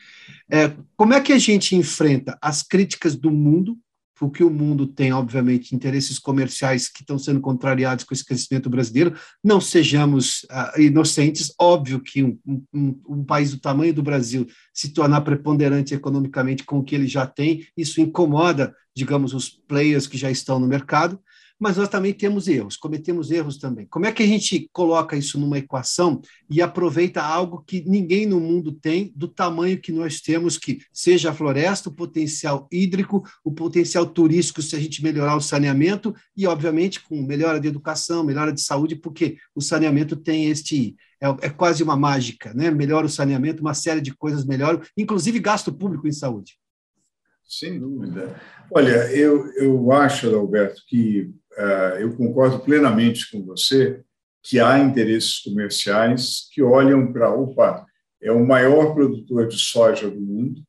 É, 0.48 0.72
como 0.96 1.16
é 1.16 1.20
que 1.20 1.34
a 1.34 1.40
gente 1.40 1.76
enfrenta 1.76 2.38
as 2.40 2.62
críticas 2.62 3.16
do 3.16 3.32
mundo 3.32 3.76
porque 4.20 4.44
o 4.44 4.50
mundo 4.50 4.86
tem, 4.86 5.14
obviamente, 5.14 5.74
interesses 5.74 6.20
comerciais 6.20 6.90
que 6.90 7.02
estão 7.02 7.18
sendo 7.18 7.40
contrariados 7.40 8.04
com 8.04 8.14
esse 8.14 8.26
crescimento 8.26 8.70
brasileiro. 8.70 9.16
Não 9.42 9.62
sejamos 9.62 10.44
uh, 10.52 10.82
inocentes. 10.82 11.54
Óbvio 11.58 12.02
que 12.02 12.22
um, 12.22 12.38
um, 12.74 13.02
um, 13.08 13.24
país 13.24 13.52
do 13.52 13.62
tamanho 13.62 13.94
do 13.94 14.04
Brasil 14.04 14.46
se 14.74 14.90
tornar 14.90 15.22
preponderante 15.22 15.94
economicamente 15.94 16.66
com 16.66 16.80
o 16.80 16.84
que 16.84 16.96
ele 16.96 17.08
já 17.08 17.26
tem, 17.26 17.66
isso 17.78 18.02
incomoda, 18.02 18.76
digamos, 18.94 19.34
os 19.34 19.50
players 19.50 20.06
que 20.06 20.18
já 20.18 20.30
estão 20.30 20.60
no 20.60 20.68
mercado 20.68 21.18
mas 21.60 21.76
nós 21.76 21.90
também 21.90 22.14
temos 22.14 22.48
erros, 22.48 22.78
cometemos 22.78 23.30
erros 23.30 23.58
também. 23.58 23.86
Como 23.88 24.06
é 24.06 24.12
que 24.12 24.24
a 24.24 24.28
gente 24.28 24.70
coloca 24.72 25.18
isso 25.18 25.38
numa 25.38 25.58
equação 25.58 26.22
e 26.50 26.62
aproveita 26.62 27.22
algo 27.22 27.64
que 27.68 27.84
ninguém 27.86 28.26
no 28.26 28.40
mundo 28.40 28.72
tem, 28.72 29.12
do 29.16 29.28
tamanho 29.28 29.80
que 29.80 29.92
nós 29.92 30.22
temos, 30.22 30.58
que 30.58 30.80
seja 30.94 31.32
a 31.32 31.34
floresta, 31.34 31.90
o 31.90 31.94
potencial 31.94 32.68
hídrico, 32.72 33.24
o 33.44 33.52
potencial 33.52 34.06
turístico, 34.06 34.62
se 34.62 34.76
a 34.76 34.80
gente 34.80 35.04
melhorar 35.04 35.36
o 35.36 35.42
saneamento, 35.42 36.16
e, 36.36 36.48
obviamente, 36.48 37.02
com 37.02 37.22
melhora 37.22 37.60
de 37.60 37.68
educação, 37.68 38.24
melhora 38.24 38.54
de 38.54 38.62
saúde, 38.62 38.96
porque 38.96 39.38
o 39.54 39.62
saneamento 39.62 40.16
tem 40.16 40.46
este. 40.46 40.96
É, 41.22 41.48
é 41.48 41.50
quase 41.50 41.84
uma 41.84 41.98
mágica, 41.98 42.54
né? 42.54 42.72
Melhora 42.72 43.06
o 43.06 43.10
saneamento, 43.10 43.62
uma 43.62 43.74
série 43.74 44.00
de 44.00 44.16
coisas 44.16 44.46
melhoram, 44.46 44.82
inclusive 44.96 45.38
gasto 45.40 45.74
público 45.74 46.08
em 46.08 46.14
saúde. 46.14 46.58
Sem 47.50 47.80
dúvida. 47.80 48.40
Olha, 48.72 49.12
eu, 49.12 49.52
eu 49.54 49.92
acho, 49.92 50.34
Alberto, 50.36 50.84
que 50.88 51.32
uh, 51.58 51.98
eu 52.00 52.16
concordo 52.16 52.60
plenamente 52.60 53.32
com 53.32 53.44
você 53.44 54.04
que 54.44 54.60
há 54.60 54.78
interesses 54.78 55.40
comerciais 55.40 56.48
que 56.54 56.62
olham 56.62 57.12
para, 57.12 57.34
opa, 57.34 57.88
é 58.22 58.32
o 58.32 58.46
maior 58.46 58.94
produtor 58.94 59.48
de 59.48 59.58
soja 59.58 60.12
do 60.12 60.22
mundo, 60.22 60.60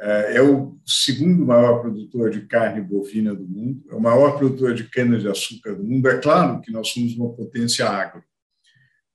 uh, 0.00 0.30
é 0.30 0.40
o 0.40 0.78
segundo 0.86 1.44
maior 1.44 1.80
produtor 1.80 2.30
de 2.30 2.46
carne 2.46 2.80
bovina 2.80 3.34
do 3.34 3.44
mundo, 3.44 3.82
é 3.90 3.94
o 3.96 4.00
maior 4.00 4.38
produtor 4.38 4.72
de 4.72 4.84
cana-de-açúcar 4.84 5.74
do 5.74 5.82
mundo. 5.82 6.08
É 6.08 6.18
claro 6.18 6.60
que 6.60 6.70
nós 6.70 6.90
somos 6.90 7.12
uma 7.16 7.34
potência 7.34 7.88
agro. 7.88 8.22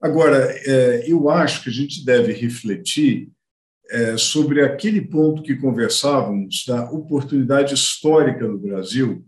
Agora, 0.02 0.54
uh, 0.54 1.10
eu 1.10 1.30
acho 1.30 1.64
que 1.64 1.70
a 1.70 1.74
gente 1.74 2.04
deve 2.04 2.34
refletir 2.34 3.32
sobre 4.18 4.64
aquele 4.64 5.02
ponto 5.02 5.44
que 5.44 5.56
conversávamos 5.56 6.66
da 6.68 6.90
oportunidade 6.90 7.74
histórica 7.74 8.48
no 8.48 8.58
Brasil 8.58 9.24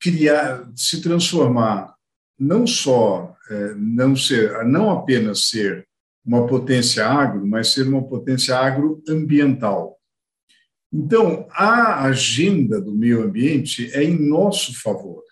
criar, 0.00 0.68
se 0.76 1.00
transformar 1.00 1.94
não 2.38 2.66
só 2.66 3.36
é, 3.50 3.74
não 3.74 4.14
ser, 4.14 4.64
não 4.64 4.90
apenas 4.90 5.48
ser 5.48 5.86
uma 6.24 6.46
potência 6.46 7.06
agro, 7.06 7.46
mas 7.46 7.72
ser 7.72 7.88
uma 7.88 8.06
potência 8.06 8.56
agroambiental. 8.56 9.96
Então, 10.92 11.48
a 11.52 12.04
agenda 12.04 12.80
do 12.80 12.94
meio 12.94 13.22
ambiente 13.22 13.90
é 13.92 14.02
em 14.04 14.18
nosso 14.28 14.78
favor. 14.80 15.22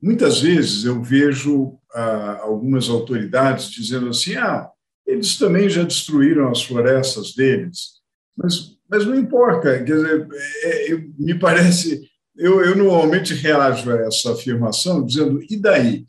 Muitas 0.00 0.40
vezes 0.40 0.84
eu 0.84 1.02
vejo 1.02 1.78
ah, 1.92 2.40
algumas 2.42 2.88
autoridades 2.88 3.70
dizendo 3.70 4.10
assim: 4.10 4.36
ah, 4.36 4.70
eles 5.08 5.36
também 5.36 5.68
já 5.68 5.82
destruíram 5.82 6.50
as 6.50 6.62
florestas 6.62 7.34
deles, 7.34 7.98
mas, 8.36 8.76
mas 8.88 9.04
não 9.04 9.16
importa. 9.16 9.82
Quer 9.82 9.94
dizer, 9.94 10.28
é, 10.62 10.92
é, 10.92 11.04
me 11.18 11.36
parece 11.36 12.08
eu, 12.38 12.64
eu 12.64 12.76
normalmente 12.76 13.34
reajo 13.34 13.90
a 13.90 13.96
essa 14.02 14.32
afirmação 14.32 15.04
dizendo, 15.04 15.42
e 15.50 15.56
daí? 15.56 16.06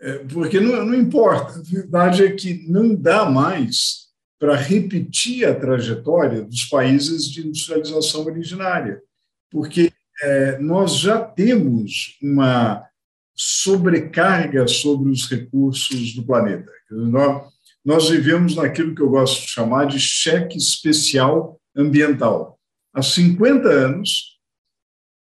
É, 0.00 0.18
porque 0.18 0.60
não, 0.60 0.84
não 0.86 0.94
importa, 0.94 1.58
a 1.58 1.62
verdade 1.62 2.24
é 2.24 2.30
que 2.30 2.64
não 2.68 2.94
dá 2.94 3.28
mais 3.28 4.04
para 4.38 4.54
repetir 4.54 5.46
a 5.46 5.54
trajetória 5.54 6.42
dos 6.42 6.64
países 6.66 7.24
de 7.28 7.46
industrialização 7.46 8.24
originária, 8.24 9.02
porque 9.50 9.92
é, 10.22 10.58
nós 10.58 10.96
já 10.96 11.20
temos 11.20 12.18
uma 12.22 12.86
sobrecarga 13.34 14.68
sobre 14.68 15.10
os 15.10 15.28
recursos 15.28 16.14
do 16.14 16.24
planeta. 16.24 16.70
Nós, 16.90 17.52
nós 17.84 18.08
vivemos 18.08 18.56
naquilo 18.56 18.94
que 18.94 19.02
eu 19.02 19.10
gosto 19.10 19.42
de 19.42 19.48
chamar 19.48 19.86
de 19.86 20.00
cheque 20.00 20.56
especial 20.56 21.60
ambiental. 21.76 22.58
Há 22.94 23.02
50 23.02 23.68
anos, 23.68 24.38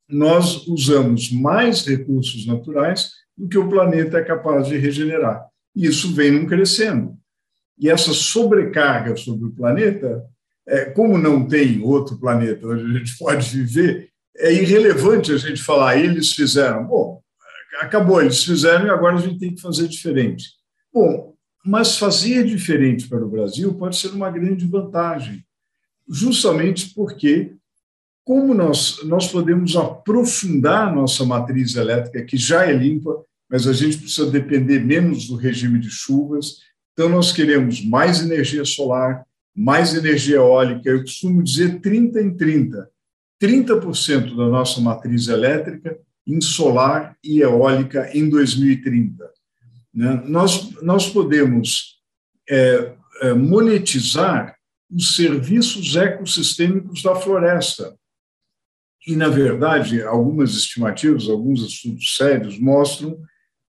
nós 0.07 0.67
usamos 0.67 1.31
mais 1.31 1.85
recursos 1.85 2.45
naturais 2.45 3.09
do 3.35 3.47
que 3.47 3.57
o 3.57 3.69
planeta 3.69 4.19
é 4.19 4.23
capaz 4.23 4.67
de 4.67 4.77
regenerar. 4.77 5.43
E 5.75 5.87
isso 5.87 6.13
vem 6.13 6.31
não 6.31 6.45
crescendo. 6.45 7.17
E 7.79 7.89
essa 7.89 8.13
sobrecarga 8.13 9.15
sobre 9.15 9.47
o 9.47 9.51
planeta, 9.51 10.23
é, 10.67 10.85
como 10.85 11.17
não 11.17 11.47
tem 11.47 11.81
outro 11.81 12.19
planeta 12.19 12.67
onde 12.67 12.83
a 12.83 12.99
gente 12.99 13.17
pode 13.17 13.49
viver, 13.49 14.09
é 14.37 14.53
irrelevante 14.53 15.31
a 15.31 15.37
gente 15.37 15.61
falar, 15.61 15.97
eles 15.97 16.33
fizeram. 16.33 16.85
Bom, 16.85 17.21
acabou, 17.81 18.21
eles 18.21 18.43
fizeram 18.43 18.85
e 18.85 18.89
agora 18.89 19.15
a 19.15 19.19
gente 19.19 19.39
tem 19.39 19.55
que 19.55 19.61
fazer 19.61 19.87
diferente. 19.87 20.49
Bom, 20.93 21.32
mas 21.65 21.97
fazer 21.97 22.45
diferente 22.45 23.07
para 23.07 23.25
o 23.25 23.29
Brasil 23.29 23.73
pode 23.73 23.97
ser 23.97 24.09
uma 24.09 24.29
grande 24.29 24.65
vantagem, 24.67 25.45
justamente 26.07 26.93
porque 26.93 27.55
como 28.23 28.53
nós, 28.53 28.99
nós 29.03 29.27
podemos 29.27 29.75
aprofundar 29.75 30.93
nossa 30.93 31.25
matriz 31.25 31.75
elétrica, 31.75 32.23
que 32.23 32.37
já 32.37 32.65
é 32.65 32.71
limpa, 32.71 33.23
mas 33.49 33.67
a 33.67 33.73
gente 33.73 33.97
precisa 33.97 34.31
depender 34.31 34.79
menos 34.79 35.27
do 35.27 35.35
regime 35.35 35.77
de 35.77 35.89
chuvas. 35.89 36.59
Então, 36.93 37.09
nós 37.09 37.33
queremos 37.33 37.83
mais 37.83 38.21
energia 38.21 38.63
solar, 38.63 39.25
mais 39.55 39.93
energia 39.93 40.37
eólica. 40.37 40.89
Eu 40.89 41.01
costumo 41.01 41.43
dizer 41.43 41.81
30 41.81 42.21
em 42.21 42.35
30. 42.35 42.89
30% 43.41 44.37
da 44.37 44.47
nossa 44.47 44.79
matriz 44.79 45.27
elétrica 45.27 45.97
em 46.25 46.39
solar 46.39 47.17
e 47.21 47.41
eólica 47.41 48.09
em 48.17 48.29
2030. 48.29 49.32
Né? 49.93 50.23
Nós, 50.25 50.71
nós 50.81 51.09
podemos 51.09 51.99
é, 52.49 52.93
é, 53.21 53.33
monetizar 53.33 54.55
os 54.91 55.15
serviços 55.15 55.95
ecossistêmicos 55.95 57.01
da 57.01 57.15
floresta. 57.15 57.95
E, 59.07 59.15
na 59.15 59.27
verdade, 59.27 60.01
algumas 60.01 60.51
estimativas, 60.51 61.29
alguns 61.29 61.61
estudos 61.61 62.15
sérios 62.15 62.59
mostram 62.59 63.19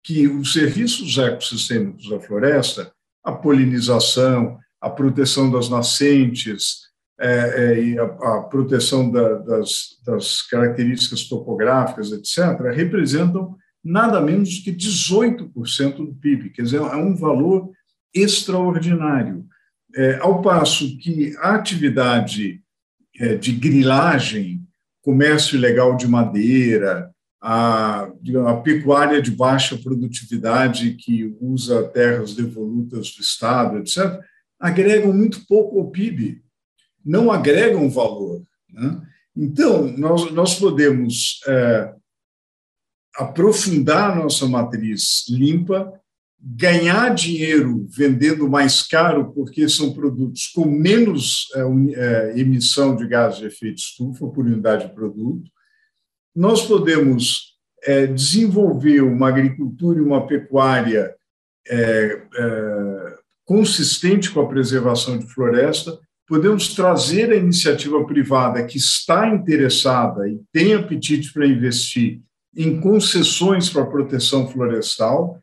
que 0.02 0.28
os 0.28 0.52
serviços 0.52 1.16
ecossistêmicos 1.18 2.08
da 2.08 2.20
floresta, 2.20 2.92
a 3.24 3.32
polinização, 3.32 4.58
a 4.80 4.90
proteção 4.90 5.50
das 5.50 5.68
nascentes, 5.68 6.84
é, 7.18 7.28
é, 7.28 7.82
e 7.82 7.98
a, 7.98 8.04
a 8.04 8.42
proteção 8.42 9.10
da, 9.10 9.38
das, 9.38 10.00
das, 10.04 10.42
características 10.42 11.24
topográficas, 11.24 12.10
etc., 12.10 12.60
representam 12.74 13.56
nada 13.84 14.20
menos 14.20 14.58
que 14.58 14.72
18% 14.72 15.96
do 15.96 16.14
PIB, 16.14 16.50
quer 16.50 16.62
dizer, 16.62 16.78
é 16.78 16.96
um 16.96 17.14
valor 17.14 17.70
extraordinário. 18.14 19.46
É, 19.94 20.16
ao 20.16 20.40
passo 20.40 20.96
que 20.98 21.36
a 21.38 21.54
atividade 21.54 22.60
é, 23.20 23.36
de 23.36 23.52
grilagem 23.52 24.64
comércio 25.02 25.56
ilegal 25.56 25.96
de 25.96 26.08
madeira, 26.08 27.10
a, 27.40 28.08
a 28.46 28.56
pecuária 28.56 29.20
de 29.20 29.30
baixa 29.30 29.76
produtividade 29.76 30.94
que 30.94 31.36
usa 31.38 31.86
terras 31.88 32.34
devolutas 32.34 33.10
do 33.10 33.20
Estado, 33.20 33.78
etc., 33.78 34.18
agregam 34.58 35.12
muito 35.12 35.46
pouco 35.46 35.78
ao 35.78 35.90
PIB, 35.90 36.42
não 37.04 37.30
agregam 37.30 37.90
valor. 37.90 38.42
Né? 38.70 39.02
Então, 39.36 39.86
nós, 39.98 40.32
nós 40.32 40.58
podemos 40.58 41.40
é, 41.46 41.94
aprofundar 43.16 44.16
nossa 44.16 44.46
matriz 44.46 45.24
limpa 45.28 45.92
ganhar 46.46 47.14
dinheiro 47.14 47.86
vendendo 47.88 48.48
mais 48.48 48.82
caro, 48.82 49.32
porque 49.32 49.66
são 49.66 49.94
produtos 49.94 50.48
com 50.48 50.66
menos 50.66 51.46
é, 51.54 51.60
é, 51.94 52.38
emissão 52.38 52.94
de 52.94 53.08
gases 53.08 53.38
de 53.38 53.46
efeito 53.46 53.78
estufa 53.78 54.26
por 54.28 54.44
unidade 54.44 54.88
de 54.88 54.94
produto. 54.94 55.50
Nós 56.36 56.66
podemos 56.66 57.54
é, 57.82 58.06
desenvolver 58.06 59.00
uma 59.00 59.28
agricultura 59.28 59.98
e 59.98 60.02
uma 60.02 60.26
pecuária 60.26 61.14
é, 61.66 62.22
é, 62.36 63.14
consistente 63.44 64.30
com 64.30 64.40
a 64.40 64.48
preservação 64.48 65.18
de 65.18 65.26
floresta, 65.26 65.98
podemos 66.26 66.74
trazer 66.74 67.30
a 67.30 67.36
iniciativa 67.36 68.04
privada 68.04 68.64
que 68.64 68.76
está 68.76 69.28
interessada 69.28 70.28
e 70.28 70.40
tem 70.52 70.74
apetite 70.74 71.32
para 71.32 71.46
investir 71.46 72.20
em 72.56 72.80
concessões 72.80 73.68
para 73.68 73.86
proteção 73.86 74.48
florestal, 74.48 75.42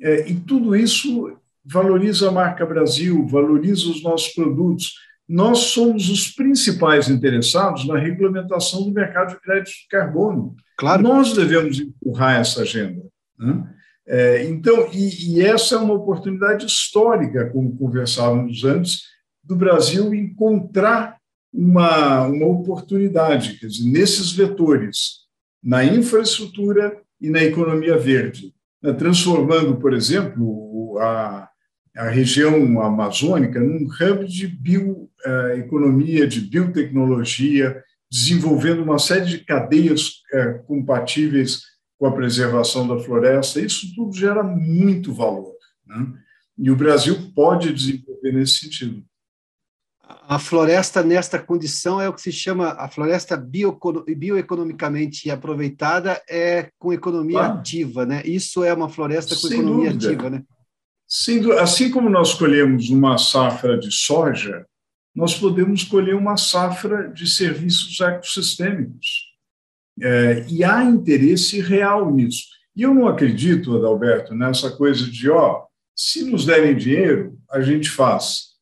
é, 0.00 0.28
e 0.28 0.34
tudo 0.34 0.76
isso 0.76 1.36
valoriza 1.64 2.28
a 2.28 2.32
marca 2.32 2.64
Brasil, 2.64 3.26
valoriza 3.26 3.88
os 3.88 4.02
nossos 4.02 4.32
produtos. 4.32 4.94
Nós 5.28 5.58
somos 5.58 6.08
os 6.08 6.28
principais 6.28 7.08
interessados 7.08 7.86
na 7.86 7.98
regulamentação 7.98 8.84
do 8.84 8.92
mercado 8.92 9.30
de 9.34 9.40
crédito 9.40 9.74
de 9.74 9.88
carbono. 9.90 10.56
Claro. 10.78 11.02
Nós 11.02 11.34
devemos 11.34 11.78
empurrar 11.78 12.40
essa 12.40 12.62
agenda. 12.62 13.04
Né? 13.38 13.74
É, 14.06 14.44
então, 14.44 14.88
e, 14.92 15.34
e, 15.34 15.42
essa 15.42 15.74
é 15.74 15.78
uma 15.78 15.92
oportunidade 15.92 16.64
histórica, 16.64 17.50
como 17.50 17.76
conversávamos 17.76 18.64
antes, 18.64 19.02
do 19.44 19.54
Brasil 19.54 20.14
encontrar 20.14 21.18
uma, 21.52 22.26
uma 22.26 22.46
oportunidade, 22.46 23.58
quer 23.58 23.66
dizer, 23.66 23.90
nesses 23.90 24.32
vetores, 24.32 25.27
na 25.62 25.84
infraestrutura 25.84 27.00
e 27.20 27.30
na 27.30 27.42
economia 27.42 27.98
verde, 27.98 28.54
né, 28.82 28.92
transformando, 28.92 29.76
por 29.76 29.92
exemplo, 29.92 30.98
a, 31.00 31.48
a 31.96 32.08
região 32.08 32.80
amazônica 32.80 33.60
num 33.60 33.86
hub 33.86 34.26
de 34.26 34.46
bioeconomia, 34.46 36.26
de 36.26 36.40
biotecnologia, 36.40 37.82
desenvolvendo 38.10 38.82
uma 38.82 38.98
série 38.98 39.26
de 39.26 39.38
cadeias 39.44 40.22
é, 40.32 40.54
compatíveis 40.66 41.62
com 41.98 42.06
a 42.06 42.12
preservação 42.12 42.86
da 42.86 42.98
floresta. 42.98 43.60
Isso 43.60 43.94
tudo 43.94 44.16
gera 44.16 44.42
muito 44.42 45.12
valor. 45.12 45.52
Né? 45.86 46.06
E 46.56 46.70
o 46.70 46.76
Brasil 46.76 47.16
pode 47.34 47.72
desenvolver 47.72 48.32
nesse 48.32 48.60
sentido. 48.60 49.04
A 50.08 50.38
floresta, 50.38 51.02
nesta 51.02 51.38
condição, 51.38 52.00
é 52.00 52.08
o 52.08 52.14
que 52.14 52.22
se 52.22 52.32
chama 52.32 52.68
a 52.78 52.88
floresta 52.88 53.36
bioeconomicamente 53.36 55.30
aproveitada, 55.30 56.22
é 56.28 56.70
com 56.78 56.94
economia 56.94 57.38
claro. 57.38 57.58
ativa, 57.58 58.06
né? 58.06 58.22
Isso 58.24 58.64
é 58.64 58.72
uma 58.72 58.88
floresta 58.88 59.34
com 59.34 59.48
Sem 59.48 59.60
economia 59.60 59.92
dúvida. 59.92 60.08
ativa, 60.08 60.30
né? 60.30 60.42
Sim, 61.06 61.52
assim 61.52 61.90
como 61.90 62.08
nós 62.08 62.32
colhemos 62.32 62.88
uma 62.88 63.18
safra 63.18 63.78
de 63.78 63.90
soja, 63.90 64.64
nós 65.14 65.34
podemos 65.34 65.84
colher 65.84 66.14
uma 66.14 66.36
safra 66.36 67.08
de 67.08 67.26
serviços 67.26 68.00
ecossistêmicos. 68.00 69.28
É, 70.00 70.46
e 70.48 70.64
há 70.64 70.84
interesse 70.84 71.60
real 71.60 72.10
nisso. 72.10 72.44
E 72.74 72.82
eu 72.82 72.94
não 72.94 73.08
acredito, 73.08 73.76
Adalberto, 73.76 74.34
nessa 74.34 74.70
coisa 74.70 75.10
de, 75.10 75.28
ó, 75.28 75.64
se 75.94 76.24
nos 76.24 76.46
derem 76.46 76.76
dinheiro, 76.76 77.36
a 77.50 77.60
gente 77.60 77.90
faz. 77.90 78.57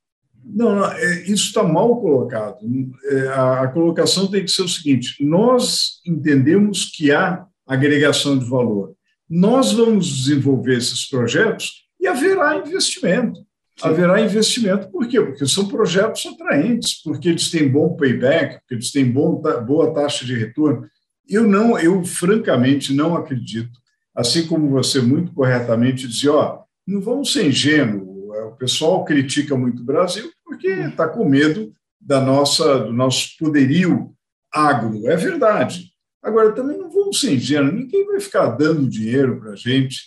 Não, 0.49 0.77
não 0.77 0.87
é, 0.87 1.23
isso 1.23 1.47
está 1.47 1.63
mal 1.65 2.01
colocado. 2.01 2.59
É, 3.05 3.29
a, 3.29 3.63
a 3.63 3.69
colocação 3.69 4.29
tem 4.29 4.45
que 4.45 4.51
ser 4.51 4.63
o 4.63 4.69
seguinte: 4.69 5.17
nós 5.25 6.01
entendemos 6.07 6.85
que 6.85 7.11
há 7.11 7.45
agregação 7.67 8.39
de 8.39 8.45
valor. 8.49 8.95
Nós 9.29 9.73
vamos 9.73 10.07
desenvolver 10.07 10.77
esses 10.77 11.09
projetos 11.09 11.87
e 12.01 12.07
haverá 12.07 12.57
investimento. 12.57 13.41
Sim. 13.79 13.89
Haverá 13.89 14.21
investimento, 14.23 14.89
por 14.91 15.07
quê? 15.07 15.21
Porque 15.21 15.47
são 15.47 15.69
projetos 15.69 16.25
atraentes, 16.25 17.03
porque 17.03 17.29
eles 17.29 17.51
têm 17.51 17.69
bom 17.69 17.95
payback, 17.95 18.61
porque 18.61 18.75
eles 18.75 18.91
têm 18.91 19.11
bom, 19.11 19.43
boa 19.67 19.93
taxa 19.93 20.25
de 20.25 20.35
retorno. 20.35 20.89
Eu 21.29 21.47
não, 21.47 21.79
eu 21.79 22.03
francamente 22.03 22.95
não 22.95 23.17
acredito, 23.17 23.79
assim 24.15 24.47
como 24.47 24.71
você 24.71 25.01
muito 25.01 25.33
corretamente 25.35 26.09
dizia, 26.09 26.33
ó, 26.33 26.63
não 26.87 27.03
vamos 27.03 27.33
ser 27.33 27.47
ingênuos, 27.47 28.07
o 28.47 28.53
pessoal 28.53 29.05
critica 29.05 29.55
muito 29.57 29.83
o 29.83 29.85
Brasil 29.85 30.31
porque 30.57 30.69
está 30.69 31.07
com 31.09 31.29
medo 31.29 31.73
da 32.01 32.21
nossa, 32.21 32.79
do 32.81 32.92
nosso 32.92 33.37
poderio 33.38 34.14
agro. 34.53 35.09
É 35.09 35.16
verdade. 35.16 35.90
Agora, 36.23 36.53
também 36.53 36.79
não 36.79 36.90
vamos 36.90 37.21
ser 37.21 37.35
ingênuos, 37.35 37.75
ninguém 37.75 38.07
vai 38.07 38.19
ficar 38.19 38.49
dando 38.49 38.88
dinheiro 38.88 39.38
para 39.38 39.53
a 39.53 39.57
gente 39.57 40.01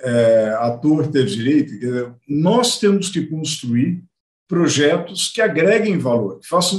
é, 0.00 0.54
à 0.58 0.70
torta 0.76 1.18
e 1.18 1.22
à 1.22 1.24
direita. 1.24 2.14
Nós 2.28 2.78
temos 2.78 3.08
que 3.08 3.26
construir 3.26 4.04
projetos 4.46 5.30
que 5.32 5.40
agreguem 5.40 5.98
valor, 5.98 6.40
que, 6.40 6.46
façam, 6.46 6.78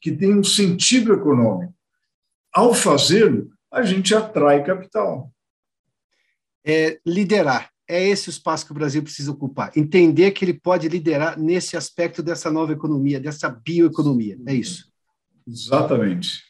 que 0.00 0.12
tenham 0.12 0.44
sentido 0.44 1.12
econômico 1.12 1.74
ao 2.52 2.74
fazê-lo, 2.74 3.50
a 3.72 3.82
gente 3.82 4.14
atrai 4.14 4.64
capital. 4.64 5.32
É, 6.64 7.00
liderar. 7.06 7.70
É 7.90 8.08
esse 8.08 8.28
o 8.28 8.30
espaço 8.30 8.64
que 8.64 8.70
o 8.70 8.74
Brasil 8.74 9.02
precisa 9.02 9.32
ocupar. 9.32 9.72
Entender 9.76 10.30
que 10.30 10.44
ele 10.44 10.54
pode 10.54 10.88
liderar 10.88 11.36
nesse 11.36 11.76
aspecto 11.76 12.22
dessa 12.22 12.48
nova 12.48 12.72
economia, 12.72 13.18
dessa 13.18 13.48
bioeconomia. 13.48 14.38
É 14.46 14.54
isso. 14.54 14.92
Exatamente. 15.44 16.44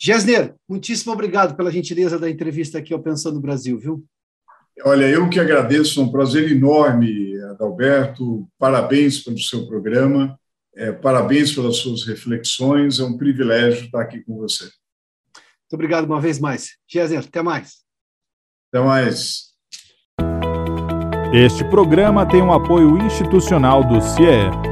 Gessner, 0.00 0.54
muitíssimo 0.66 1.12
obrigado 1.12 1.54
pela 1.54 1.70
gentileza 1.70 2.18
da 2.18 2.30
entrevista 2.30 2.78
aqui 2.78 2.94
ao 2.94 3.02
Pensando 3.02 3.38
Brasil, 3.38 3.78
viu? 3.78 4.04
Olha, 4.84 5.04
eu 5.04 5.28
que 5.28 5.38
agradeço, 5.38 6.00
é 6.00 6.02
um 6.02 6.10
prazer 6.10 6.50
enorme, 6.50 7.38
Adalberto. 7.50 8.48
Parabéns 8.58 9.22
pelo 9.22 9.38
seu 9.38 9.66
programa, 9.66 10.40
é, 10.74 10.90
parabéns 10.90 11.54
pelas 11.54 11.76
suas 11.76 12.06
reflexões. 12.06 12.98
É 12.98 13.04
um 13.04 13.18
privilégio 13.18 13.84
estar 13.84 14.00
aqui 14.00 14.22
com 14.22 14.38
você. 14.38 14.64
Muito 14.64 15.74
obrigado 15.74 16.06
uma 16.06 16.20
vez 16.20 16.38
mais. 16.38 16.78
Gessner, 16.88 17.20
até 17.20 17.42
mais. 17.42 17.82
Até 18.72 18.82
mais. 18.82 19.51
Este 21.32 21.64
programa 21.64 22.26
tem 22.26 22.42
um 22.42 22.52
apoio 22.52 22.98
institucional 22.98 23.82
do 23.82 24.02
CIE. 24.02 24.71